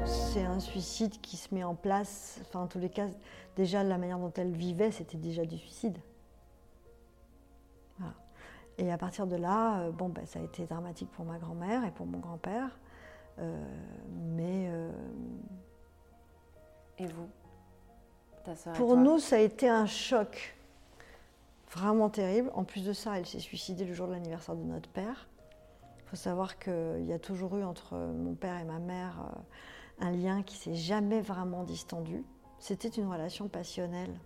C'est 0.04 0.44
un 0.44 0.58
suicide 0.58 1.20
qui 1.20 1.36
se 1.36 1.54
met 1.54 1.62
en 1.62 1.74
place, 1.74 2.40
enfin 2.42 2.60
en 2.60 2.66
tous 2.66 2.78
les 2.80 2.90
cas, 2.90 3.06
déjà 3.56 3.84
la 3.84 3.98
manière 3.98 4.18
dont 4.18 4.32
elle 4.36 4.52
vivait, 4.52 4.90
c'était 4.90 5.16
déjà 5.16 5.44
du 5.44 5.56
suicide. 5.56 5.98
Et 8.80 8.90
à 8.90 8.96
partir 8.96 9.26
de 9.26 9.36
là, 9.36 9.80
euh, 9.80 9.90
bon, 9.90 10.08
ben, 10.08 10.24
ça 10.24 10.38
a 10.38 10.42
été 10.42 10.64
dramatique 10.64 11.10
pour 11.10 11.26
ma 11.26 11.36
grand-mère 11.36 11.84
et 11.84 11.90
pour 11.90 12.06
mon 12.06 12.18
grand-père. 12.18 12.78
Euh, 13.38 13.62
mais. 14.34 14.68
Euh, 14.70 14.90
et 16.98 17.06
vous? 17.06 17.28
Pour 18.74 18.96
nous, 18.96 19.18
ça 19.18 19.36
a 19.36 19.40
été 19.40 19.68
un 19.68 19.84
choc 19.84 20.56
vraiment 21.70 22.08
terrible. 22.08 22.50
En 22.54 22.64
plus 22.64 22.86
de 22.86 22.94
ça, 22.94 23.18
elle 23.18 23.26
s'est 23.26 23.38
suicidée 23.38 23.84
le 23.84 23.92
jour 23.92 24.06
de 24.06 24.12
l'anniversaire 24.12 24.56
de 24.56 24.64
notre 24.64 24.88
père. 24.88 25.28
Il 25.98 26.08
faut 26.08 26.16
savoir 26.16 26.58
qu'il 26.58 27.04
y 27.04 27.12
a 27.12 27.18
toujours 27.18 27.56
eu 27.58 27.62
entre 27.62 27.96
mon 27.96 28.34
père 28.34 28.58
et 28.58 28.64
ma 28.64 28.78
mère 28.78 29.30
un 30.00 30.10
lien 30.10 30.42
qui 30.42 30.56
s'est 30.56 30.74
jamais 30.74 31.20
vraiment 31.20 31.64
distendu. 31.64 32.24
C'était 32.58 32.88
une 32.88 33.06
relation 33.06 33.46
passionnelle, 33.46 34.18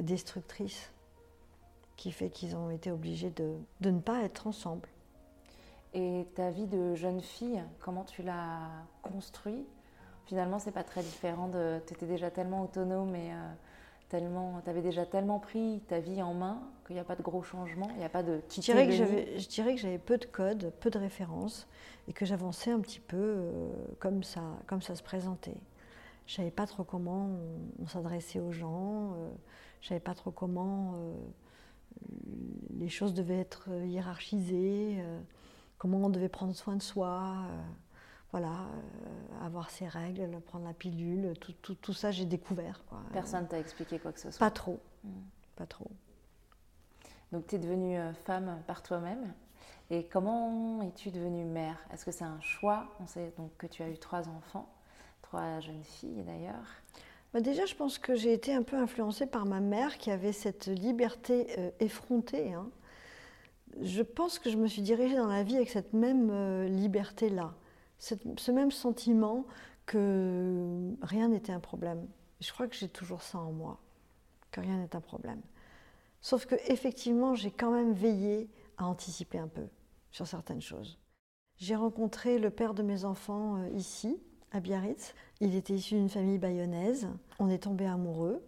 destructrice 0.00 0.92
qui 2.02 2.10
fait 2.10 2.30
qu'ils 2.30 2.56
ont 2.56 2.68
été 2.68 2.90
obligés 2.90 3.30
de, 3.30 3.54
de, 3.80 3.90
ne 3.90 4.00
pas 4.00 4.22
être 4.24 4.48
ensemble. 4.48 4.88
Et 5.94 6.26
ta 6.34 6.50
vie 6.50 6.66
de 6.66 6.96
jeune 6.96 7.20
fille, 7.20 7.62
comment 7.78 8.02
tu 8.02 8.24
l'as 8.24 8.70
construit? 9.02 9.64
Finalement, 10.26 10.58
c'est 10.58 10.72
pas 10.72 10.82
très 10.82 11.02
différent 11.02 11.46
de. 11.46 11.80
Tu 11.86 11.94
étais 11.94 12.06
déjà 12.06 12.32
tellement 12.32 12.64
autonome 12.64 13.14
et 13.14 13.30
euh, 13.32 13.52
tellement. 14.08 14.60
Tu 14.64 14.70
avais 14.70 14.82
déjà 14.82 15.06
tellement 15.06 15.38
pris 15.38 15.80
ta 15.86 16.00
vie 16.00 16.20
en 16.22 16.34
main 16.34 16.60
qu'il 16.86 16.96
n'y 16.96 17.00
a 17.00 17.04
pas 17.04 17.14
de 17.14 17.22
gros 17.22 17.44
changements, 17.44 17.88
il 17.92 17.98
n'y 17.98 18.04
a 18.04 18.08
pas 18.08 18.24
de. 18.24 18.40
Je 18.50 18.60
dirais, 18.60 18.88
que 18.88 18.92
je 18.92 19.48
dirais 19.48 19.76
que 19.76 19.80
j'avais 19.80 19.98
peu 19.98 20.18
de 20.18 20.26
codes, 20.26 20.72
peu 20.80 20.90
de 20.90 20.98
références 20.98 21.68
et 22.08 22.12
que 22.12 22.26
j'avançais 22.26 22.72
un 22.72 22.80
petit 22.80 22.98
peu 22.98 23.16
euh, 23.16 23.72
comme, 24.00 24.24
ça, 24.24 24.42
comme 24.66 24.82
ça 24.82 24.96
se 24.96 25.04
présentait. 25.04 25.60
Je 26.26 26.34
savais 26.34 26.50
pas 26.50 26.66
trop 26.66 26.82
comment 26.82 27.30
on, 27.80 27.86
s'adressait 27.86 28.40
aux 28.40 28.50
gens, 28.50 29.12
euh, 29.12 29.30
je 29.80 29.88
savais 29.88 30.00
pas 30.00 30.14
trop 30.14 30.32
comment 30.32 30.96
les 32.82 32.88
choses 32.88 33.14
devaient 33.14 33.38
être 33.38 33.68
hiérarchisées, 33.84 34.96
euh, 35.00 35.20
comment 35.78 35.98
on 35.98 36.10
devait 36.10 36.28
prendre 36.28 36.54
soin 36.54 36.76
de 36.76 36.82
soi, 36.82 37.46
euh, 37.48 37.62
voilà, 38.32 38.48
euh, 38.48 39.46
avoir 39.46 39.70
ses 39.70 39.86
règles, 39.86 40.40
prendre 40.40 40.64
la 40.64 40.74
pilule, 40.74 41.34
tout, 41.38 41.74
tout, 41.74 41.92
ça 41.92 42.10
j'ai 42.10 42.24
découvert. 42.24 42.84
Quoi. 42.86 42.98
Personne 43.12 43.46
t'a 43.46 43.58
expliqué 43.58 43.98
quoi 43.98 44.12
que 44.12 44.20
ce 44.20 44.30
soit 44.30 44.38
Pas 44.38 44.50
trop, 44.50 44.80
hmm. 45.04 45.10
pas 45.56 45.66
trop. 45.66 45.90
Donc 47.30 47.46
tu 47.46 47.54
es 47.54 47.58
devenue 47.58 47.98
femme 48.24 48.62
par 48.66 48.82
toi-même. 48.82 49.32
Et 49.90 50.04
comment 50.06 50.82
es-tu 50.82 51.10
devenue 51.10 51.44
mère? 51.44 51.76
Est-ce 51.92 52.04
que 52.04 52.10
c'est 52.10 52.24
un 52.24 52.40
choix? 52.40 52.86
On 53.00 53.06
sait 53.06 53.32
donc 53.36 53.56
que 53.58 53.66
tu 53.66 53.82
as 53.82 53.88
eu 53.88 53.98
trois 53.98 54.28
enfants, 54.28 54.68
trois 55.22 55.60
jeunes 55.60 55.84
filles 55.84 56.22
d'ailleurs. 56.24 56.81
Bah, 57.32 57.40
déjà, 57.40 57.64
je 57.64 57.74
pense 57.74 57.98
que 57.98 58.14
j'ai 58.14 58.32
été 58.32 58.54
un 58.54 58.62
peu 58.62 58.76
influencée 58.76 59.26
par 59.26 59.46
ma 59.46 59.60
mère 59.60 59.96
qui 59.98 60.10
avait 60.10 60.32
cette 60.32 60.66
liberté 60.66 61.46
euh, 61.58 61.70
effrontée. 61.80 62.52
Hein. 62.52 62.70
Je 63.80 64.02
pense 64.02 64.38
que 64.38 64.50
je 64.50 64.58
me 64.58 64.66
suis 64.66 64.82
dirigée 64.82 65.16
dans 65.16 65.28
la 65.28 65.42
vie 65.42 65.56
avec 65.56 65.70
cette 65.70 65.94
même 65.94 66.30
euh, 66.30 66.68
liberté-là, 66.68 67.54
ce 67.98 68.50
même 68.50 68.70
sentiment 68.70 69.46
que 69.86 70.94
rien 71.00 71.28
n'était 71.28 71.52
un 71.52 71.60
problème. 71.60 72.06
Je 72.40 72.52
crois 72.52 72.66
que 72.66 72.76
j'ai 72.76 72.88
toujours 72.88 73.22
ça 73.22 73.38
en 73.38 73.52
moi, 73.52 73.80
que 74.50 74.60
rien 74.60 74.76
n'est 74.76 74.94
un 74.94 75.00
problème. 75.00 75.40
Sauf 76.20 76.44
que 76.44 76.56
effectivement, 76.66 77.34
j'ai 77.34 77.50
quand 77.50 77.72
même 77.72 77.94
veillé 77.94 78.50
à 78.76 78.86
anticiper 78.86 79.38
un 79.38 79.48
peu 79.48 79.66
sur 80.10 80.26
certaines 80.26 80.60
choses. 80.60 80.98
J'ai 81.56 81.76
rencontré 81.76 82.38
le 82.38 82.50
père 82.50 82.74
de 82.74 82.82
mes 82.82 83.04
enfants 83.04 83.56
euh, 83.56 83.68
ici, 83.70 84.20
à 84.50 84.60
Biarritz. 84.60 85.14
Il 85.44 85.56
était 85.56 85.74
issu 85.74 85.94
d'une 85.94 86.08
famille 86.08 86.38
bayonnaise. 86.38 87.08
On 87.40 87.50
est 87.50 87.64
tombé 87.64 87.84
amoureux. 87.84 88.40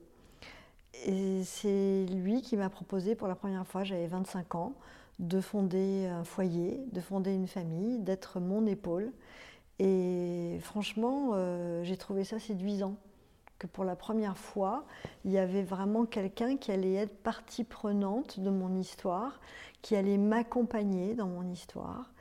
Et 1.06 1.42
c'est 1.42 2.06
lui 2.06 2.40
qui 2.40 2.56
m'a 2.56 2.70
proposé 2.70 3.16
pour 3.16 3.26
la 3.26 3.34
première 3.34 3.66
fois, 3.66 3.82
j'avais 3.82 4.06
25 4.06 4.54
ans, 4.54 4.74
de 5.18 5.40
fonder 5.40 6.06
un 6.06 6.22
foyer, 6.22 6.86
de 6.92 7.00
fonder 7.00 7.34
une 7.34 7.48
famille, 7.48 7.98
d'être 7.98 8.38
mon 8.38 8.64
épaule. 8.68 9.12
Et 9.80 10.60
franchement, 10.62 11.30
euh, 11.32 11.82
j'ai 11.82 11.96
trouvé 11.96 12.22
ça 12.22 12.38
séduisant. 12.38 12.94
Que 13.58 13.66
pour 13.66 13.82
la 13.82 13.96
première 13.96 14.38
fois, 14.38 14.84
il 15.24 15.32
y 15.32 15.38
avait 15.38 15.64
vraiment 15.64 16.04
quelqu'un 16.04 16.56
qui 16.56 16.70
allait 16.70 16.94
être 16.94 17.24
partie 17.24 17.64
prenante 17.64 18.38
de 18.38 18.50
mon 18.50 18.78
histoire, 18.78 19.40
qui 19.82 19.96
allait 19.96 20.16
m'accompagner 20.16 21.14
dans 21.14 21.26
mon 21.26 21.50
histoire 21.50 22.12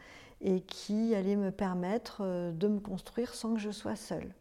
et 0.41 0.61
qui 0.61 1.13
allait 1.13 1.35
me 1.35 1.51
permettre 1.51 2.21
euh, 2.21 2.51
de 2.51 2.67
me 2.67 2.79
construire 2.79 3.35
sans 3.35 3.53
que 3.53 3.59
je 3.59 3.69
sois 3.69 3.95
seule. 3.95 4.33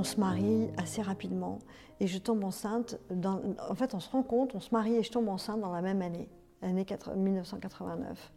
On 0.00 0.04
se 0.04 0.18
marie 0.18 0.70
assez 0.78 1.02
rapidement 1.02 1.58
et 2.00 2.06
je 2.06 2.16
tombe 2.16 2.42
enceinte. 2.42 2.98
en 3.10 3.74
fait, 3.74 3.92
on 3.92 4.00
se 4.00 4.08
rend 4.08 4.22
compte, 4.22 4.54
on 4.54 4.60
se 4.60 4.70
marie 4.72 4.94
et 4.94 5.02
je 5.02 5.10
tombe 5.10 5.28
enceinte 5.28 5.60
dans 5.60 5.72
la 5.72 5.82
même 5.82 6.00
année, 6.00 6.26
l'année 6.62 6.86
1989. 7.14 8.32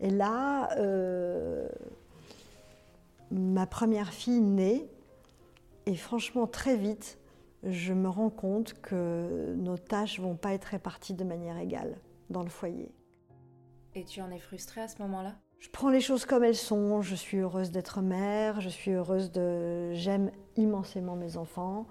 Et 0.00 0.08
là, 0.08 0.70
euh, 0.78 1.68
ma 3.30 3.66
première 3.66 4.14
fille 4.14 4.40
naît 4.40 4.88
et 5.84 5.94
franchement, 5.94 6.46
très 6.46 6.76
vite, 6.76 7.18
je 7.64 7.92
me 7.92 8.08
rends 8.08 8.30
compte 8.30 8.72
que 8.80 9.54
nos 9.58 9.76
tâches 9.76 10.20
vont 10.20 10.36
pas 10.36 10.54
être 10.54 10.66
réparties 10.66 11.14
de 11.14 11.24
manière 11.24 11.58
égale 11.58 11.98
dans 12.30 12.42
le 12.42 12.48
foyer. 12.48 12.90
Et 13.94 14.04
tu 14.04 14.22
en 14.22 14.30
es 14.30 14.38
frustrée 14.38 14.80
à 14.80 14.88
ce 14.88 15.02
moment-là? 15.02 15.34
Je 15.58 15.68
prends 15.70 15.90
les 15.90 16.00
choses 16.00 16.24
comme 16.24 16.44
elles 16.44 16.56
sont. 16.56 17.02
Je 17.02 17.14
suis 17.14 17.38
heureuse 17.38 17.70
d'être 17.70 18.00
mère. 18.00 18.60
Je 18.60 18.68
suis 18.68 18.92
heureuse 18.92 19.32
de. 19.32 19.92
J'aime 19.92 20.30
immensément 20.56 21.16
mes 21.16 21.36
enfants. 21.36 21.86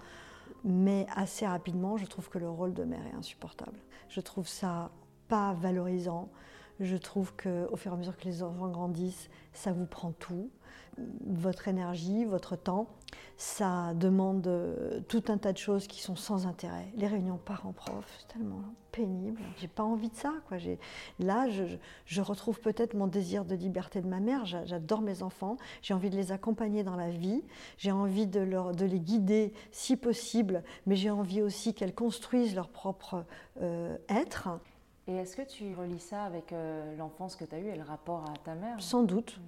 Mais 0.64 1.06
assez 1.16 1.46
rapidement, 1.46 1.98
je 1.98 2.06
trouve 2.06 2.30
que 2.30 2.38
le 2.38 2.50
rôle 2.50 2.74
de 2.74 2.84
mère 2.84 3.06
est 3.12 3.16
insupportable. 3.16 3.78
Je 4.10 4.22
trouve 4.22 4.48
ça 4.48 4.92
pas 5.28 5.54
valorisant. 5.54 6.30
Je 6.80 6.96
trouve 6.96 7.34
qu'au 7.36 7.76
fur 7.76 7.92
et 7.92 7.96
à 7.96 7.98
mesure 7.98 8.18
que 8.18 8.26
les 8.26 8.44
enfants 8.44 8.70
grandissent, 8.70 9.30
ça 9.54 9.72
vous 9.72 9.86
prend 9.86 10.12
tout 10.12 10.50
votre 11.26 11.68
énergie, 11.68 12.26
votre 12.26 12.56
temps. 12.56 12.88
Ça 13.38 13.94
demande 13.94 14.48
euh, 14.48 15.00
tout 15.08 15.24
un 15.28 15.38
tas 15.38 15.54
de 15.54 15.58
choses 15.58 15.88
qui 15.88 16.02
sont 16.02 16.16
sans 16.16 16.48
intérêt. 16.48 16.88
Les 16.96 17.08
réunions 17.08 17.38
parents-prof, 17.38 18.06
c'est 18.20 18.34
tellement 18.34 18.62
pénible. 18.92 19.40
J'ai 19.60 19.68
pas 19.68 19.84
envie 19.84 20.10
de 20.10 20.16
ça. 20.16 20.34
Quoi. 20.48 20.58
Là, 21.20 21.48
je, 21.50 21.64
je 22.06 22.22
retrouve 22.22 22.60
peut-être 22.60 22.96
mon 22.96 23.06
désir 23.06 23.46
de 23.46 23.54
liberté 23.54 24.02
de 24.02 24.08
ma 24.08 24.20
mère. 24.20 24.46
J'adore 24.46 25.02
mes 25.02 25.22
enfants. 25.22 25.58
J'ai 25.84 25.94
envie 25.94 26.10
de 26.10 26.16
les 26.16 26.32
accompagner 26.32 26.84
dans 26.84 26.96
la 26.96 27.12
vie. 27.12 27.44
J'ai 27.78 27.92
envie 27.92 28.26
de, 28.26 28.40
les 28.40 29.00
guider 29.00 29.54
si 29.72 29.98
possible, 29.98 30.64
mais 30.88 30.96
j'ai 30.96 31.12
envie 31.12 31.44
aussi 31.44 31.76
qu'elles 31.76 31.96
construisent 31.96 32.56
leur 32.56 32.70
propre 32.70 33.24
euh, 33.62 33.98
être. 34.10 34.50
Et 35.08 35.16
est-ce 35.16 35.38
que 35.38 35.42
tu 35.42 35.74
relis 35.74 36.00
ça 36.00 36.24
avec 36.24 36.52
euh, 36.52 36.96
l'enfance 36.98 37.36
que 37.36 37.46
tu 37.46 37.56
as 37.56 37.60
eue 37.60 37.68
et 37.68 37.76
le 37.76 37.84
rapport 37.84 38.26
à 38.30 38.34
ta 38.44 38.56
mère? 38.56 38.82
Sans 38.82 39.04
doute. 39.04 39.40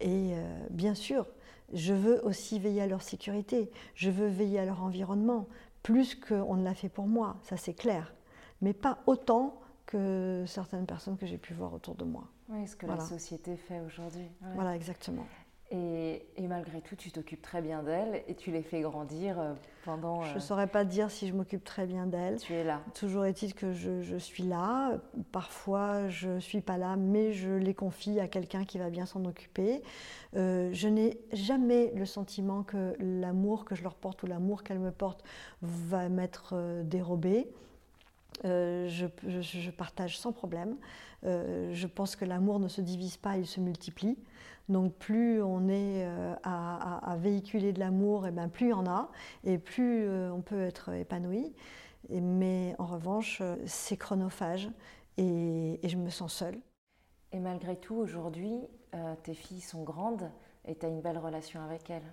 Et 0.00 0.32
euh, 0.34 0.66
bien 0.70 0.94
sûr, 0.94 1.26
je 1.72 1.94
veux 1.94 2.24
aussi 2.26 2.58
veiller 2.58 2.82
à 2.82 2.86
leur 2.86 3.02
sécurité, 3.02 3.70
je 3.94 4.10
veux 4.10 4.26
veiller 4.26 4.58
à 4.58 4.64
leur 4.66 4.82
environnement, 4.82 5.46
plus 5.82 6.14
qu'on 6.14 6.56
ne 6.56 6.64
l'a 6.64 6.74
fait 6.74 6.88
pour 6.88 7.06
moi, 7.06 7.36
ça 7.42 7.56
c'est 7.56 7.74
clair, 7.74 8.14
mais 8.60 8.72
pas 8.72 8.98
autant 9.06 9.60
que 9.86 10.44
certaines 10.46 10.86
personnes 10.86 11.16
que 11.16 11.26
j'ai 11.26 11.38
pu 11.38 11.54
voir 11.54 11.72
autour 11.74 11.94
de 11.94 12.04
moi. 12.04 12.24
Oui, 12.48 12.66
ce 12.66 12.76
que 12.76 12.86
la 12.86 13.00
société 13.00 13.56
fait 13.56 13.80
aujourd'hui. 13.80 14.28
Voilà, 14.54 14.74
exactement. 14.76 15.26
Et, 15.72 16.26
malgré 16.48 16.80
tout, 16.80 16.96
tu 16.96 17.12
t'occupes 17.12 17.42
très 17.42 17.62
bien 17.62 17.84
d'elle 17.84 18.24
et 18.26 18.34
tu 18.34 18.50
les 18.50 18.62
fais 18.62 18.80
grandir 18.80 19.38
euh, 19.38 19.52
pendant. 19.84 20.24
Je 20.24 20.32
ne 20.32 20.36
euh, 20.38 20.40
saurais 20.40 20.66
pas 20.66 20.84
dire 20.84 21.12
si 21.12 21.28
je 21.28 21.32
m'occupe 21.32 21.62
très 21.62 21.86
bien 21.86 22.06
d'elle. 22.06 22.38
Tu 22.38 22.54
es 22.54 22.64
là. 22.64 22.80
Toujours 22.92 23.24
est-il 23.24 23.54
que 23.54 23.72
je, 23.72 24.16
suis 24.18 24.42
là. 24.42 24.98
Parfois, 25.30 26.08
je 26.08 26.28
ne 26.28 26.40
suis 26.40 26.60
pas 26.60 26.76
là, 26.76 26.96
mais 26.96 27.32
je 27.32 27.50
les 27.50 27.72
confie 27.72 28.18
à 28.18 28.26
quelqu'un 28.26 28.64
qui 28.64 28.78
va 28.78 28.90
bien 28.90 29.06
s'en 29.06 29.24
occuper. 29.24 29.80
Euh, 30.34 30.70
je 30.72 30.88
n'ai 30.88 31.20
jamais 31.32 31.92
le 31.94 32.04
sentiment 32.04 32.64
que 32.64 32.96
l'amour 32.98 33.64
que 33.64 33.76
je 33.76 33.84
leur 33.84 33.94
porte 33.94 34.24
ou 34.24 34.26
l'amour 34.26 34.64
qu'elles 34.64 34.80
me 34.80 34.90
portent 34.90 35.22
va 35.62 36.08
m'être 36.08 36.82
dérobé. 36.82 37.46
je, 38.42 39.06
je, 39.28 39.70
partage 39.70 40.18
sans 40.18 40.32
problème. 40.32 40.76
je 41.22 41.86
pense 41.86 42.16
que 42.16 42.24
l'amour 42.24 42.58
ne 42.58 42.66
se 42.66 42.80
divise 42.80 43.18
pas, 43.18 43.36
il 43.36 43.46
se 43.46 43.60
multiplie. 43.60 44.16
Donc 44.70 44.94
plus 44.94 45.42
on 45.42 45.68
est 45.68 46.04
euh, 46.04 46.34
à, 46.44 47.16
véhiculer 47.18 47.72
de 47.72 47.80
l'amour, 47.80 48.24
et 48.24 48.28
eh 48.28 48.32
ben 48.32 48.48
plus 48.48 48.66
il 48.66 48.70
y 48.70 48.72
en 48.72 48.86
a, 48.86 49.10
et 49.42 49.58
plus 49.58 50.04
euh, 50.04 50.30
on 50.32 50.42
peut 50.42 50.62
être 50.62 50.94
épanoui. 50.94 51.52
mais 52.08 52.76
en 52.78 52.86
revanche, 52.86 53.40
euh, 53.40 53.56
c'est 53.66 53.96
chronophage 53.96 54.70
et, 55.18 55.80
je 55.82 55.96
me 55.96 56.08
sens 56.08 56.32
seule. 56.32 56.56
Et 57.32 57.40
malgré 57.40 57.76
tout, 57.76 57.96
aujourd'hui, 57.96 58.60
tes 59.22 59.34
filles 59.34 59.60
sont 59.60 59.82
grandes 59.82 60.30
et 60.66 60.74
tu 60.74 60.86
as 60.86 60.88
une 60.88 61.00
belle 61.00 61.18
relation 61.18 61.60
avec 61.62 61.90
elles. 61.90 62.12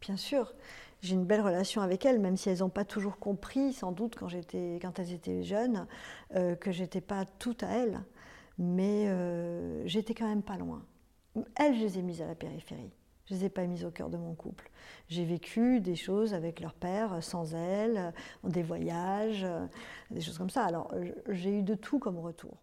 Bien 0.00 0.16
sûr, 0.16 0.52
j'ai 1.00 1.14
une 1.14 1.24
belle 1.24 1.40
relation 1.40 1.80
avec 1.80 2.04
elles, 2.04 2.20
même 2.20 2.36
si 2.36 2.50
elles 2.50 2.58
n'ont 2.58 2.68
pas 2.68 2.84
toujours 2.84 3.18
compris, 3.18 3.72
sans 3.72 3.90
doute, 3.90 4.14
quand, 4.16 4.28
quand 4.28 4.98
elles 4.98 5.12
étaient 5.12 5.42
jeunes, 5.42 5.86
que 6.30 6.70
j'étais 6.70 7.00
pas 7.00 7.24
tout 7.24 7.56
à 7.62 7.66
elles. 7.66 8.00
Mais 8.58 9.08
j'étais 9.86 10.14
quand 10.14 10.28
même 10.28 10.42
pas 10.42 10.56
loin. 10.56 10.84
Elles, 11.56 11.74
je 11.74 11.80
les 11.80 11.98
ai 11.98 12.02
mises 12.02 12.22
à 12.22 12.26
la 12.26 12.34
périphérie. 12.34 12.92
Je 13.26 13.34
ne 13.34 13.38
les 13.38 13.46
ai 13.46 13.48
pas 13.48 13.66
mises 13.66 13.84
au 13.84 13.90
cœur 13.90 14.10
de 14.10 14.18
mon 14.18 14.34
couple. 14.34 14.70
J'ai 15.08 15.24
vécu 15.24 15.80
des 15.80 15.96
choses 15.96 16.34
avec 16.34 16.60
leur 16.60 16.74
père 16.74 17.22
sans 17.22 17.54
elles, 17.54 18.12
des 18.42 18.62
voyages, 18.62 19.46
des 20.10 20.20
choses 20.20 20.36
comme 20.36 20.50
ça. 20.50 20.64
Alors, 20.64 20.92
j'ai 21.28 21.58
eu 21.58 21.62
de 21.62 21.74
tout 21.74 21.98
comme 21.98 22.18
retour. 22.18 22.58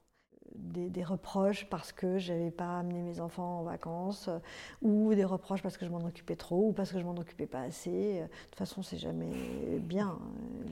Des, 0.54 1.04
reproches 1.04 1.68
parce 1.70 1.94
que 1.94 2.20
je 2.20 2.34
n'avais 2.34 2.52
pas 2.52 2.78
amené 2.78 3.02
mes 3.02 3.22
enfants 3.22 3.62
en 3.62 3.64
vacances, 3.64 4.30
ou 4.82 5.16
des 5.16 5.24
reproches 5.24 5.64
parce 5.64 5.78
que 5.78 5.86
je 5.86 5.90
m'en 5.90 6.06
occupais 6.06 6.36
trop, 6.36 6.68
ou 6.68 6.74
parce 6.74 6.92
que 6.92 7.00
je 7.00 7.06
m'en 7.06 7.16
occupais 7.16 7.48
pas 7.48 7.62
assez. 7.62 8.20
De 8.20 8.28
toute 8.28 8.56
façon, 8.58 8.84
c'est 8.84 8.98
jamais 8.98 9.80
bien. 9.80 10.20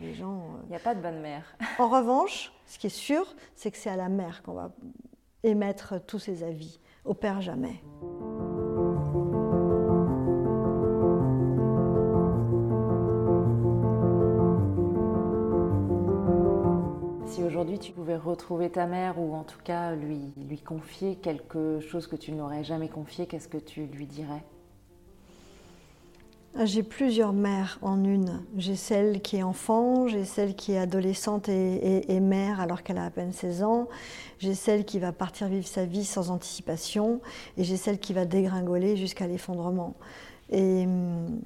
Les 0.02 0.14
gens. 0.14 0.44
Il 0.66 0.70
n'y 0.70 0.76
a 0.76 0.80
pas 0.80 0.94
de 0.94 1.02
bonne 1.02 1.22
mère. 1.22 1.56
en 1.80 1.88
revanche, 1.88 2.54
ce 2.68 2.78
qui 2.78 2.88
est 2.88 2.92
sûr, 2.92 3.34
c'est 3.56 3.72
que 3.72 3.78
c'est 3.78 3.90
à 3.90 3.96
la 3.96 4.10
mère 4.10 4.44
qu'on 4.44 4.54
va 4.54 4.72
émettre 5.44 6.06
tous 6.06 6.20
ces 6.20 6.44
avis 6.44 6.80
au 7.10 7.16
père 7.16 7.42
jamais. 7.42 7.82
Si 17.26 17.44
aujourd'hui 17.44 17.80
tu 17.80 17.92
pouvais 17.94 18.16
retrouver 18.16 18.70
ta 18.70 18.86
mère 18.86 19.20
ou 19.20 19.34
en 19.34 19.44
tout 19.44 19.60
cas 19.64 19.96
lui, 19.96 20.34
lui 20.38 20.60
confier 20.60 21.16
quelque 21.16 21.80
chose 21.80 22.06
que 22.06 22.16
tu 22.16 22.32
n'aurais 22.32 22.64
jamais 22.64 22.90
confié, 22.90 23.26
qu'est-ce 23.26 23.48
que 23.48 23.58
tu 23.58 23.88
lui 23.88 24.06
dirais? 24.06 24.44
J'ai 26.66 26.84
plusieurs 26.84 27.34
mères 27.34 27.80
en 27.82 28.04
une. 28.04 28.42
J'ai 28.58 28.76
celle 28.76 29.22
qui 29.22 29.38
est 29.38 29.44
enfant, 29.44 30.08
j'ai 30.08 30.26
celle 30.26 30.56
qui 30.56 30.74
est 30.74 30.78
adolescente 30.78 31.50
et, 31.50 32.20
mère 32.20 32.60
alors 32.60 32.84
qu'elle 32.84 32.98
a 32.98 33.06
à 33.06 33.10
peine 33.10 33.32
16 33.32 33.64
ans, 33.64 33.88
j'ai 34.40 34.54
celle 34.54 34.86
qui 34.86 35.00
va 35.00 35.12
partir 35.12 35.48
vivre 35.48 35.68
sa 35.68 35.86
vie 35.86 36.06
sans 36.06 36.32
anticipation, 36.32 37.22
et 37.58 37.64
j'ai 37.64 37.78
celle 37.78 38.00
qui 38.00 38.14
va 38.14 38.26
dégringoler 38.26 38.98
jusqu'à 38.98 39.26
l'effondrement. 39.28 39.96
Et 40.50 40.86
hum, 40.86 41.42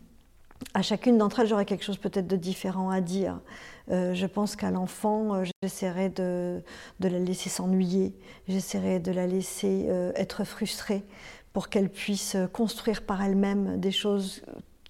à 0.74 0.82
chacune 0.82 1.18
d'entre 1.18 1.42
elles, 1.42 1.48
j'aurais 1.48 1.66
quelque 1.66 1.84
chose 1.84 1.98
peut-être 1.98 2.28
de 2.28 2.36
différent 2.36 2.90
à 2.90 3.02
dire. 3.02 3.40
Euh, 3.92 4.14
je 4.14 4.26
pense 4.26 4.56
qu'à 4.56 4.72
l'enfant, 4.72 5.36
euh, 5.36 5.44
j'essaierai 5.62 6.10
de, 6.10 6.64
la 7.00 7.20
laisser 7.20 7.50
s'ennuyer, 7.50 8.16
j'essaierai 8.48 9.00
de 9.00 9.12
la 9.12 9.28
laisser 9.28 9.86
euh, 9.90 10.12
être 10.16 10.44
frustrée 10.44 11.04
pour 11.52 11.70
qu'elle 11.70 11.90
puisse 11.90 12.36
construire 12.52 13.04
par 13.04 13.22
elle-même 13.22 13.80
des 13.80 13.92
choses 13.92 14.42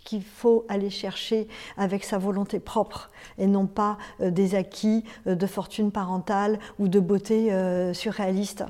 qu'il 0.04 0.24
faut 0.24 0.66
aller 0.70 0.90
chercher 0.90 1.48
avec 1.78 2.04
sa 2.04 2.18
volonté 2.18 2.60
propre 2.60 3.10
et 3.38 3.48
non 3.48 3.68
pas 3.68 3.98
euh, 4.22 4.32
des 4.32 4.56
acquis 4.56 5.04
euh, 5.28 5.36
de 5.36 5.48
fortune 5.48 5.92
parentale 5.92 6.60
ou 6.80 6.88
de 6.88 7.00
beauté 7.00 7.54
euh, 7.54 7.94
surréaliste. 7.94 8.64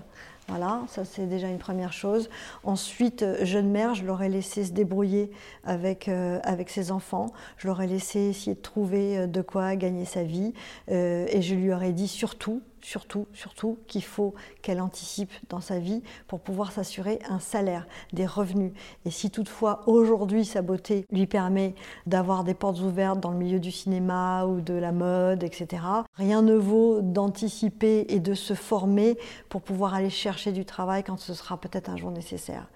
Voilà, 0.50 0.82
ça 0.90 1.06
c'est 1.06 1.26
déjà 1.26 1.48
une 1.48 1.58
première 1.58 1.94
chose. 1.94 2.30
Ensuite, 2.66 3.26
jeune 3.44 3.70
mère, 3.70 3.96
je 3.96 4.04
l'aurais 4.04 4.28
laissé 4.28 4.66
se 4.66 4.74
débrouiller 4.74 5.32
avec, 5.64 6.10
avec 6.10 6.70
ses 6.70 6.92
enfants. 6.92 7.28
Je 7.56 7.70
l'aurais 7.70 7.88
laissé 7.88 8.20
essayer 8.20 8.54
de 8.54 8.62
trouver 8.62 9.26
de 9.26 9.42
quoi 9.42 9.78
gagner 9.78 10.04
sa 10.04 10.24
vie. 10.24 10.54
et 10.90 11.42
je 11.42 11.56
lui 11.56 11.72
aurais 11.72 11.94
dit 11.94 12.10
surtout, 12.10 12.62
surtout, 12.84 13.28
surtout 13.34 13.80
qu'il 13.88 14.04
faut 14.04 14.34
qu'elle 14.62 14.82
anticipe 14.82 15.32
dans 15.50 15.62
sa 15.62 15.80
vie 15.80 16.04
pour 16.28 16.40
pouvoir 16.40 16.72
s'assurer 16.72 17.20
un 17.30 17.40
salaire, 17.40 17.88
des 18.12 18.26
revenus. 18.26 18.74
Et 19.06 19.12
si 19.12 19.32
toutefois 19.32 19.82
aujourd'hui 19.88 20.46
sa 20.46 20.62
beauté 20.62 21.06
lui 21.12 21.26
permet 21.26 21.76
d'avoir 22.06 22.44
des 22.44 22.54
portes 22.54 22.82
ouvertes 22.82 23.20
dans 23.20 23.32
le 23.32 23.38
milieu 23.38 23.60
du 23.60 23.72
cinéma 23.72 24.46
ou 24.46 24.62
de 24.62 24.74
la 24.74 24.92
mode, 24.92 25.44
etc., 25.44 25.84
rien 26.16 26.42
ne 26.42 26.56
vaut 26.56 27.02
d'anticiper 27.02 28.06
et 28.10 28.20
de 28.20 28.34
se 28.34 28.54
former 28.54 29.18
pour 29.50 29.62
pouvoir 29.62 29.94
aller 29.94 30.10
chercher 30.10 30.52
du 30.52 30.66
travail 30.66 31.04
quand 31.04 31.20
ce 31.20 31.34
sera 31.34 31.58
peut-être 31.58 31.90
un 31.90 31.98
jour 31.98 32.12
nécessaire. 32.12 32.70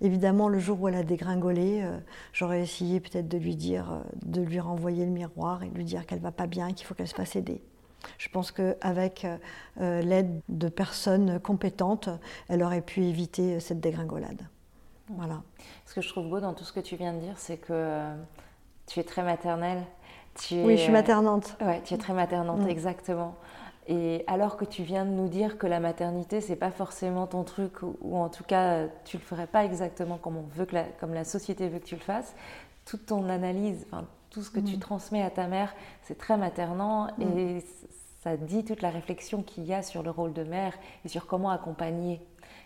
Évidemment, 0.00 0.48
le 0.48 0.58
jour 0.58 0.80
où 0.80 0.88
elle 0.88 0.96
a 0.96 1.04
dégringolé, 1.04 1.82
euh, 1.82 1.96
j'aurais 2.32 2.60
essayé 2.60 2.98
peut-être 2.98 3.28
de 3.28 3.38
lui 3.38 3.54
dire, 3.54 3.92
euh, 3.92 4.00
de 4.26 4.42
lui 4.42 4.58
renvoyer 4.58 5.04
le 5.04 5.12
miroir 5.12 5.62
et 5.62 5.68
de 5.68 5.76
lui 5.76 5.84
dire 5.84 6.06
qu'elle 6.06 6.18
va 6.18 6.32
pas 6.32 6.48
bien 6.48 6.72
qu'il 6.72 6.84
faut 6.86 6.94
qu'elle 6.94 7.06
se 7.06 7.14
fasse 7.14 7.36
aider. 7.36 7.62
Je 8.18 8.28
pense 8.28 8.50
qu'avec 8.52 9.26
euh, 9.80 10.02
l'aide 10.02 10.40
de 10.48 10.68
personnes 10.68 11.40
compétentes, 11.40 12.08
elle 12.48 12.62
aurait 12.62 12.82
pu 12.82 13.04
éviter 13.04 13.60
cette 13.60 13.80
dégringolade. 13.80 14.42
Voilà. 15.08 15.42
Ce 15.86 15.94
que 15.94 16.00
je 16.00 16.08
trouve 16.08 16.28
beau 16.28 16.40
dans 16.40 16.54
tout 16.54 16.64
ce 16.64 16.72
que 16.72 16.80
tu 16.80 16.96
viens 16.96 17.12
de 17.12 17.20
dire, 17.20 17.34
c'est 17.36 17.56
que 17.56 17.72
euh, 17.72 18.14
tu 18.86 19.00
es 19.00 19.04
très 19.04 19.22
maternelle. 19.22 19.84
oui, 20.50 20.76
je 20.76 20.82
suis 20.82 20.92
maternante. 20.92 21.56
Oui, 21.60 21.82
tu 21.84 21.94
es 21.94 21.98
très 21.98 22.14
maternante, 22.14 22.60
mm. 22.60 22.68
exactement. 22.68 23.34
Et 23.88 24.24
alors 24.28 24.56
que 24.56 24.64
tu 24.64 24.84
viens 24.84 25.04
de 25.04 25.10
nous 25.10 25.28
dire 25.28 25.58
que 25.58 25.66
la 25.66 25.80
maternité, 25.80 26.40
c'est 26.40 26.56
pas 26.56 26.70
forcément 26.70 27.26
ton 27.26 27.42
truc, 27.42 27.82
ou, 27.82 28.16
en 28.16 28.28
tout 28.28 28.44
cas, 28.44 28.86
tu 29.04 29.16
le 29.16 29.22
ferais 29.22 29.48
pas 29.48 29.64
exactement 29.64 30.18
comme 30.18 30.36
on 30.36 30.46
veut 30.54 30.66
que 30.66 30.74
la, 30.74 30.84
comme 30.84 31.14
la 31.14 31.24
société 31.24 31.68
veut 31.68 31.80
que 31.80 31.86
tu 31.86 31.96
le 31.96 32.00
fasses, 32.00 32.34
toute 32.84 33.06
ton 33.06 33.28
analyse, 33.28 33.86
tout 34.32 34.42
ce 34.42 34.50
que 34.50 34.60
tu 34.60 34.76
mm. 34.76 34.80
transmets 34.80 35.22
à 35.22 35.30
ta 35.30 35.46
mère, 35.46 35.72
c'est 36.02 36.18
très 36.18 36.36
maternant 36.36 37.08
mm. 37.18 37.38
et 37.38 37.64
ça 38.22 38.36
dit 38.36 38.64
toute 38.64 38.82
la 38.82 38.90
réflexion 38.90 39.42
qu'il 39.42 39.64
y 39.64 39.74
a 39.74 39.82
sur 39.82 40.02
le 40.02 40.10
rôle 40.10 40.32
de 40.32 40.42
mère 40.42 40.74
et 41.04 41.08
sur 41.08 41.26
comment 41.26 41.50
accompagner. 41.50 42.20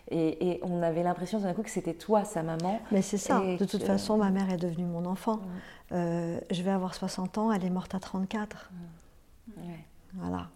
Et, 0.09 0.61
on 0.63 0.81
avait 0.83 1.03
l'impression 1.03 1.39
d'un 1.39 1.53
coup 1.53 1.63
que 1.63 1.69
c'était 1.69 1.93
toi, 1.93 2.23
sa 2.23 2.41
maman. 2.41 2.79
Mais 2.91 3.01
c'est 3.01 3.17
ça. 3.17 3.41
de 3.41 3.65
toute 3.65 3.83
façon, 3.83 4.17
ma 4.17 4.29
mère 4.29 4.49
est 4.49 4.57
devenue 4.57 4.85
mon 4.85 5.05
enfant. 5.05 5.41
Euh, 5.91 6.39
je 6.49 6.61
vais 6.63 6.71
avoir 6.71 6.95
60 6.95 7.37
ans, 7.37 7.51
elle 7.51 7.65
est 7.65 7.69
morte 7.69 7.93
à 7.93 7.99
34. 7.99 8.71
Voilà. 10.13 10.47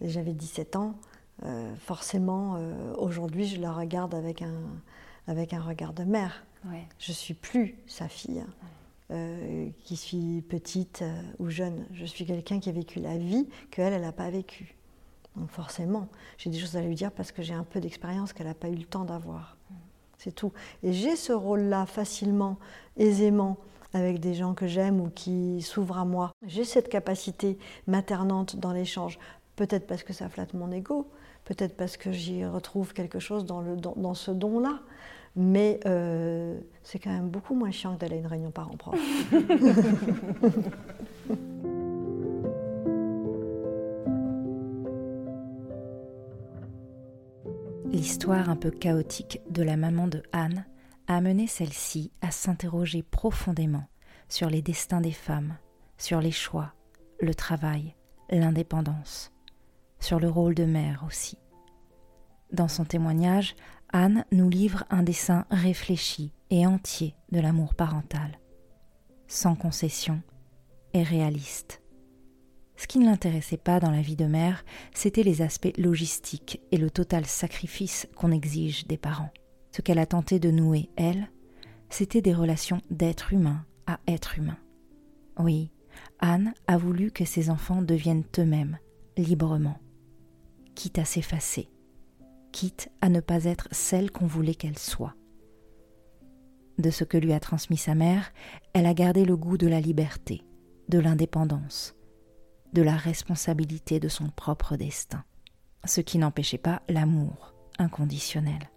J'avais 0.00 0.32
17 0.32 0.76
ans. 0.76 0.94
Euh, 1.44 1.74
forcément, 1.76 2.54
euh, 2.56 2.94
aujourd'hui, 2.96 3.46
je 3.46 3.60
la 3.60 3.72
regarde 3.72 4.14
avec 4.14 4.42
un, 4.42 4.54
avec 5.26 5.52
un 5.52 5.60
regard 5.60 5.92
de 5.92 6.04
mère. 6.04 6.44
Je 6.98 7.12
suis 7.12 7.34
plus 7.34 7.76
sa 7.86 8.08
fille, 8.08 8.44
euh, 9.10 9.68
qui 9.84 9.96
suis 9.96 10.42
petite 10.42 11.04
ou 11.38 11.48
jeune. 11.48 11.86
Je 11.92 12.04
suis 12.04 12.26
quelqu'un 12.26 12.60
qui 12.60 12.68
a 12.68 12.72
vécu 12.72 13.00
la 13.00 13.16
vie 13.16 13.48
qu'elle, 13.70 13.92
elle 13.92 14.02
n'a 14.02 14.12
pas 14.12 14.30
vécue. 14.30 14.76
Donc 15.36 15.50
forcément, 15.50 16.08
j'ai 16.36 16.50
des 16.50 16.58
choses 16.58 16.76
à 16.76 16.80
lui 16.80 16.94
dire 16.94 17.12
parce 17.12 17.32
que 17.32 17.42
j'ai 17.42 17.54
un 17.54 17.64
peu 17.64 17.80
d'expérience 17.80 18.32
qu'elle 18.32 18.48
n'a 18.48 18.54
pas 18.54 18.68
eu 18.68 18.74
le 18.74 18.84
temps 18.84 19.04
d'avoir. 19.04 19.56
C'est 20.18 20.34
tout. 20.34 20.52
Et 20.82 20.92
j'ai 20.92 21.14
ce 21.14 21.32
rôle-là 21.32 21.86
facilement, 21.86 22.58
aisément, 22.96 23.56
avec 23.94 24.20
des 24.20 24.34
gens 24.34 24.54
que 24.54 24.66
j'aime 24.66 25.00
ou 25.00 25.08
qui 25.08 25.62
s'ouvrent 25.62 25.98
à 25.98 26.04
moi. 26.04 26.32
J'ai 26.46 26.64
cette 26.64 26.88
capacité 26.88 27.56
maternante 27.86 28.56
dans 28.56 28.72
l'échange. 28.72 29.18
Peut-être 29.56 29.86
parce 29.86 30.02
que 30.02 30.12
ça 30.12 30.28
flatte 30.28 30.54
mon 30.54 30.70
ego, 30.70 31.08
peut-être 31.44 31.76
parce 31.76 31.96
que 31.96 32.12
j'y 32.12 32.44
retrouve 32.44 32.92
quelque 32.92 33.18
chose 33.18 33.44
dans, 33.44 33.60
le, 33.60 33.76
dans, 33.76 34.14
ce 34.14 34.30
don-là. 34.30 34.80
Mais 35.36 35.78
euh, 35.86 36.58
c'est 36.82 36.98
quand 36.98 37.10
même 37.10 37.28
beaucoup 37.28 37.54
moins 37.54 37.70
chiant 37.70 37.94
que 37.94 38.00
d'aller 38.00 38.16
à 38.16 38.20
une 38.20 38.26
réunion 38.26 38.50
parents-prof. 38.50 38.98
L'histoire 47.90 48.50
un 48.50 48.56
peu 48.56 48.70
chaotique 48.70 49.40
de 49.50 49.62
la 49.62 49.76
maman 49.76 50.08
de 50.08 50.22
Anne 50.32 50.66
a 51.06 51.16
amené 51.16 51.46
celle-ci 51.46 52.12
à 52.20 52.30
s'interroger 52.30 53.02
profondément 53.02 53.84
sur 54.28 54.50
les 54.50 54.60
destins 54.60 55.00
des 55.00 55.12
femmes, 55.12 55.56
sur 55.96 56.20
les 56.20 56.30
choix, 56.30 56.74
le 57.20 57.34
travail, 57.34 57.94
l'indépendance 58.30 59.32
sur 60.00 60.20
le 60.20 60.28
rôle 60.28 60.54
de 60.54 60.64
mère 60.64 61.04
aussi. 61.06 61.38
Dans 62.52 62.68
son 62.68 62.84
témoignage, 62.84 63.56
Anne 63.90 64.24
nous 64.32 64.48
livre 64.48 64.84
un 64.90 65.02
dessin 65.02 65.46
réfléchi 65.50 66.32
et 66.50 66.66
entier 66.66 67.14
de 67.32 67.40
l'amour 67.40 67.74
parental, 67.74 68.38
sans 69.26 69.54
concession 69.54 70.22
et 70.94 71.02
réaliste. 71.02 71.82
Ce 72.76 72.86
qui 72.86 72.98
ne 72.98 73.06
l'intéressait 73.06 73.56
pas 73.56 73.80
dans 73.80 73.90
la 73.90 74.00
vie 74.00 74.16
de 74.16 74.26
mère, 74.26 74.64
c'était 74.94 75.22
les 75.22 75.42
aspects 75.42 75.76
logistiques 75.76 76.60
et 76.70 76.76
le 76.76 76.90
total 76.90 77.26
sacrifice 77.26 78.06
qu'on 78.14 78.30
exige 78.30 78.86
des 78.86 78.98
parents. 78.98 79.32
Ce 79.72 79.82
qu'elle 79.82 79.98
a 79.98 80.06
tenté 80.06 80.38
de 80.38 80.50
nouer, 80.50 80.90
elle, 80.96 81.28
c'était 81.90 82.22
des 82.22 82.34
relations 82.34 82.80
d'être 82.90 83.32
humain 83.32 83.64
à 83.86 83.98
être 84.06 84.38
humain. 84.38 84.58
Oui, 85.38 85.70
Anne 86.20 86.54
a 86.66 86.76
voulu 86.76 87.10
que 87.10 87.24
ses 87.24 87.50
enfants 87.50 87.82
deviennent 87.82 88.24
eux-mêmes, 88.38 88.78
librement 89.16 89.80
quitte 90.78 91.00
à 91.00 91.04
s'effacer, 91.04 91.68
quitte 92.58 92.90
à 93.00 93.08
ne 93.08 93.20
pas 93.20 93.44
être 93.44 93.68
celle 93.70 94.10
qu'on 94.10 94.26
voulait 94.26 94.56
qu'elle 94.56 94.80
soit. 94.80 95.14
De 96.76 96.90
ce 96.90 97.04
que 97.04 97.16
lui 97.16 97.32
a 97.32 97.38
transmis 97.38 97.76
sa 97.76 97.94
mère, 97.94 98.32
elle 98.72 98.86
a 98.86 98.94
gardé 98.94 99.24
le 99.24 99.36
goût 99.36 99.56
de 99.56 99.68
la 99.68 99.78
liberté, 99.78 100.42
de 100.88 100.98
l'indépendance, 100.98 101.94
de 102.72 102.82
la 102.82 102.96
responsabilité 102.96 104.00
de 104.00 104.08
son 104.08 104.30
propre 104.30 104.74
destin, 104.74 105.22
ce 105.84 106.00
qui 106.00 106.18
n'empêchait 106.18 106.58
pas 106.58 106.82
l'amour 106.88 107.54
inconditionnel. 107.78 108.72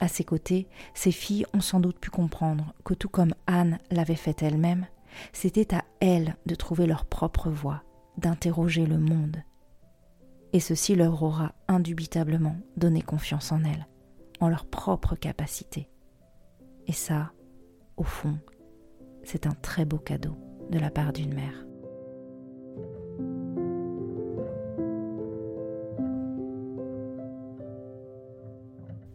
À 0.00 0.08
ses 0.08 0.24
côtés, 0.24 0.66
ses 0.94 1.12
filles 1.12 1.46
ont 1.54 1.60
sans 1.60 1.78
doute 1.78 2.00
pu 2.00 2.10
comprendre 2.10 2.74
que 2.84 2.94
tout 2.94 3.08
comme 3.08 3.36
Anne 3.46 3.78
l'avait 3.92 4.16
fait 4.16 4.42
elle-même, 4.42 4.88
c'était 5.32 5.72
à 5.72 5.84
elles 6.00 6.34
de 6.46 6.56
trouver 6.56 6.88
leur 6.88 7.04
propre 7.04 7.48
voie, 7.48 7.84
d'interroger 8.18 8.86
le 8.86 8.98
monde, 8.98 9.36
et 10.52 10.60
ceci 10.60 10.94
leur 10.94 11.22
aura 11.22 11.54
indubitablement 11.68 12.56
donné 12.76 13.02
confiance 13.02 13.52
en 13.52 13.62
elles, 13.64 13.86
en 14.40 14.48
leur 14.48 14.66
propre 14.66 15.14
capacité. 15.14 15.88
Et 16.86 16.92
ça, 16.92 17.32
au 17.96 18.04
fond, 18.04 18.38
c'est 19.22 19.46
un 19.46 19.54
très 19.54 19.84
beau 19.84 19.98
cadeau 19.98 20.36
de 20.70 20.78
la 20.78 20.90
part 20.90 21.12
d'une 21.12 21.34
mère. 21.34 21.66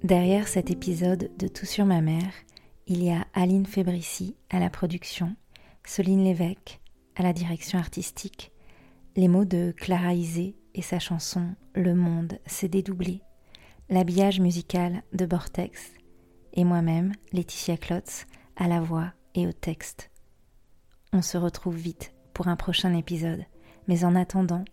Derrière 0.04 0.48
cet 0.48 0.70
épisode 0.70 1.32
de 1.40 1.48
Tout 1.48 1.66
sur 1.66 1.86
ma 1.86 2.00
mère, 2.00 2.32
il 2.86 3.04
y 3.04 3.10
a 3.10 3.26
Aline 3.34 3.66
Fébrici 3.66 4.38
à 4.52 4.60
la 4.60 4.70
production, 4.70 5.36
Soline 5.84 6.24
Lévesque 6.24 6.80
à 7.16 7.24
la 7.24 7.34
direction 7.34 7.80
artistique, 7.80 8.52
les 9.16 9.28
mots 9.28 9.46
de 9.46 9.74
Clara 9.76 10.14
Isé 10.14 10.56
et 10.76 10.82
sa 10.82 11.00
chanson 11.00 11.56
Le 11.74 11.96
monde 11.96 12.38
s'est 12.46 12.68
dédoublé, 12.68 13.22
l'habillage 13.90 14.40
musical 14.40 15.02
de 15.14 15.26
Bortex 15.26 15.94
et 16.54 16.64
moi-même, 16.64 17.14
Laetitia 17.34 17.78
Klotz, 17.78 18.26
à 18.56 18.68
la 18.68 18.82
voix 18.82 19.12
et 19.34 19.48
au 19.48 19.52
texte. 19.52 20.12
On 21.14 21.22
se 21.22 21.38
retrouve 21.38 21.76
vite 21.76 22.14
pour 22.34 22.48
un 22.48 22.56
prochain 22.56 22.94
épisode, 22.94 23.44
mais 23.88 24.04
en 24.04 24.16
attendant, 24.16 24.66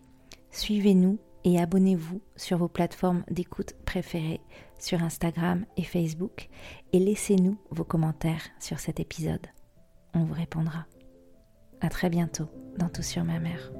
suivez-nous 0.50 1.18
et 1.44 1.60
abonnez-vous 1.60 2.20
sur 2.36 2.58
vos 2.58 2.68
plateformes 2.68 3.24
d'écoute 3.30 3.74
préférées, 3.84 4.40
sur 4.78 5.02
Instagram 5.02 5.64
et 5.76 5.84
Facebook, 5.84 6.48
et 6.92 6.98
laissez-nous 6.98 7.56
vos 7.70 7.84
commentaires 7.84 8.48
sur 8.60 8.80
cet 8.80 9.00
épisode. 9.00 9.46
On 10.14 10.24
vous 10.24 10.34
répondra. 10.34 10.86
À 11.80 11.88
très 11.88 12.10
bientôt 12.10 12.48
dans 12.76 12.88
Tout 12.88 13.02
sur 13.02 13.24
ma 13.24 13.38
mère. 13.38 13.72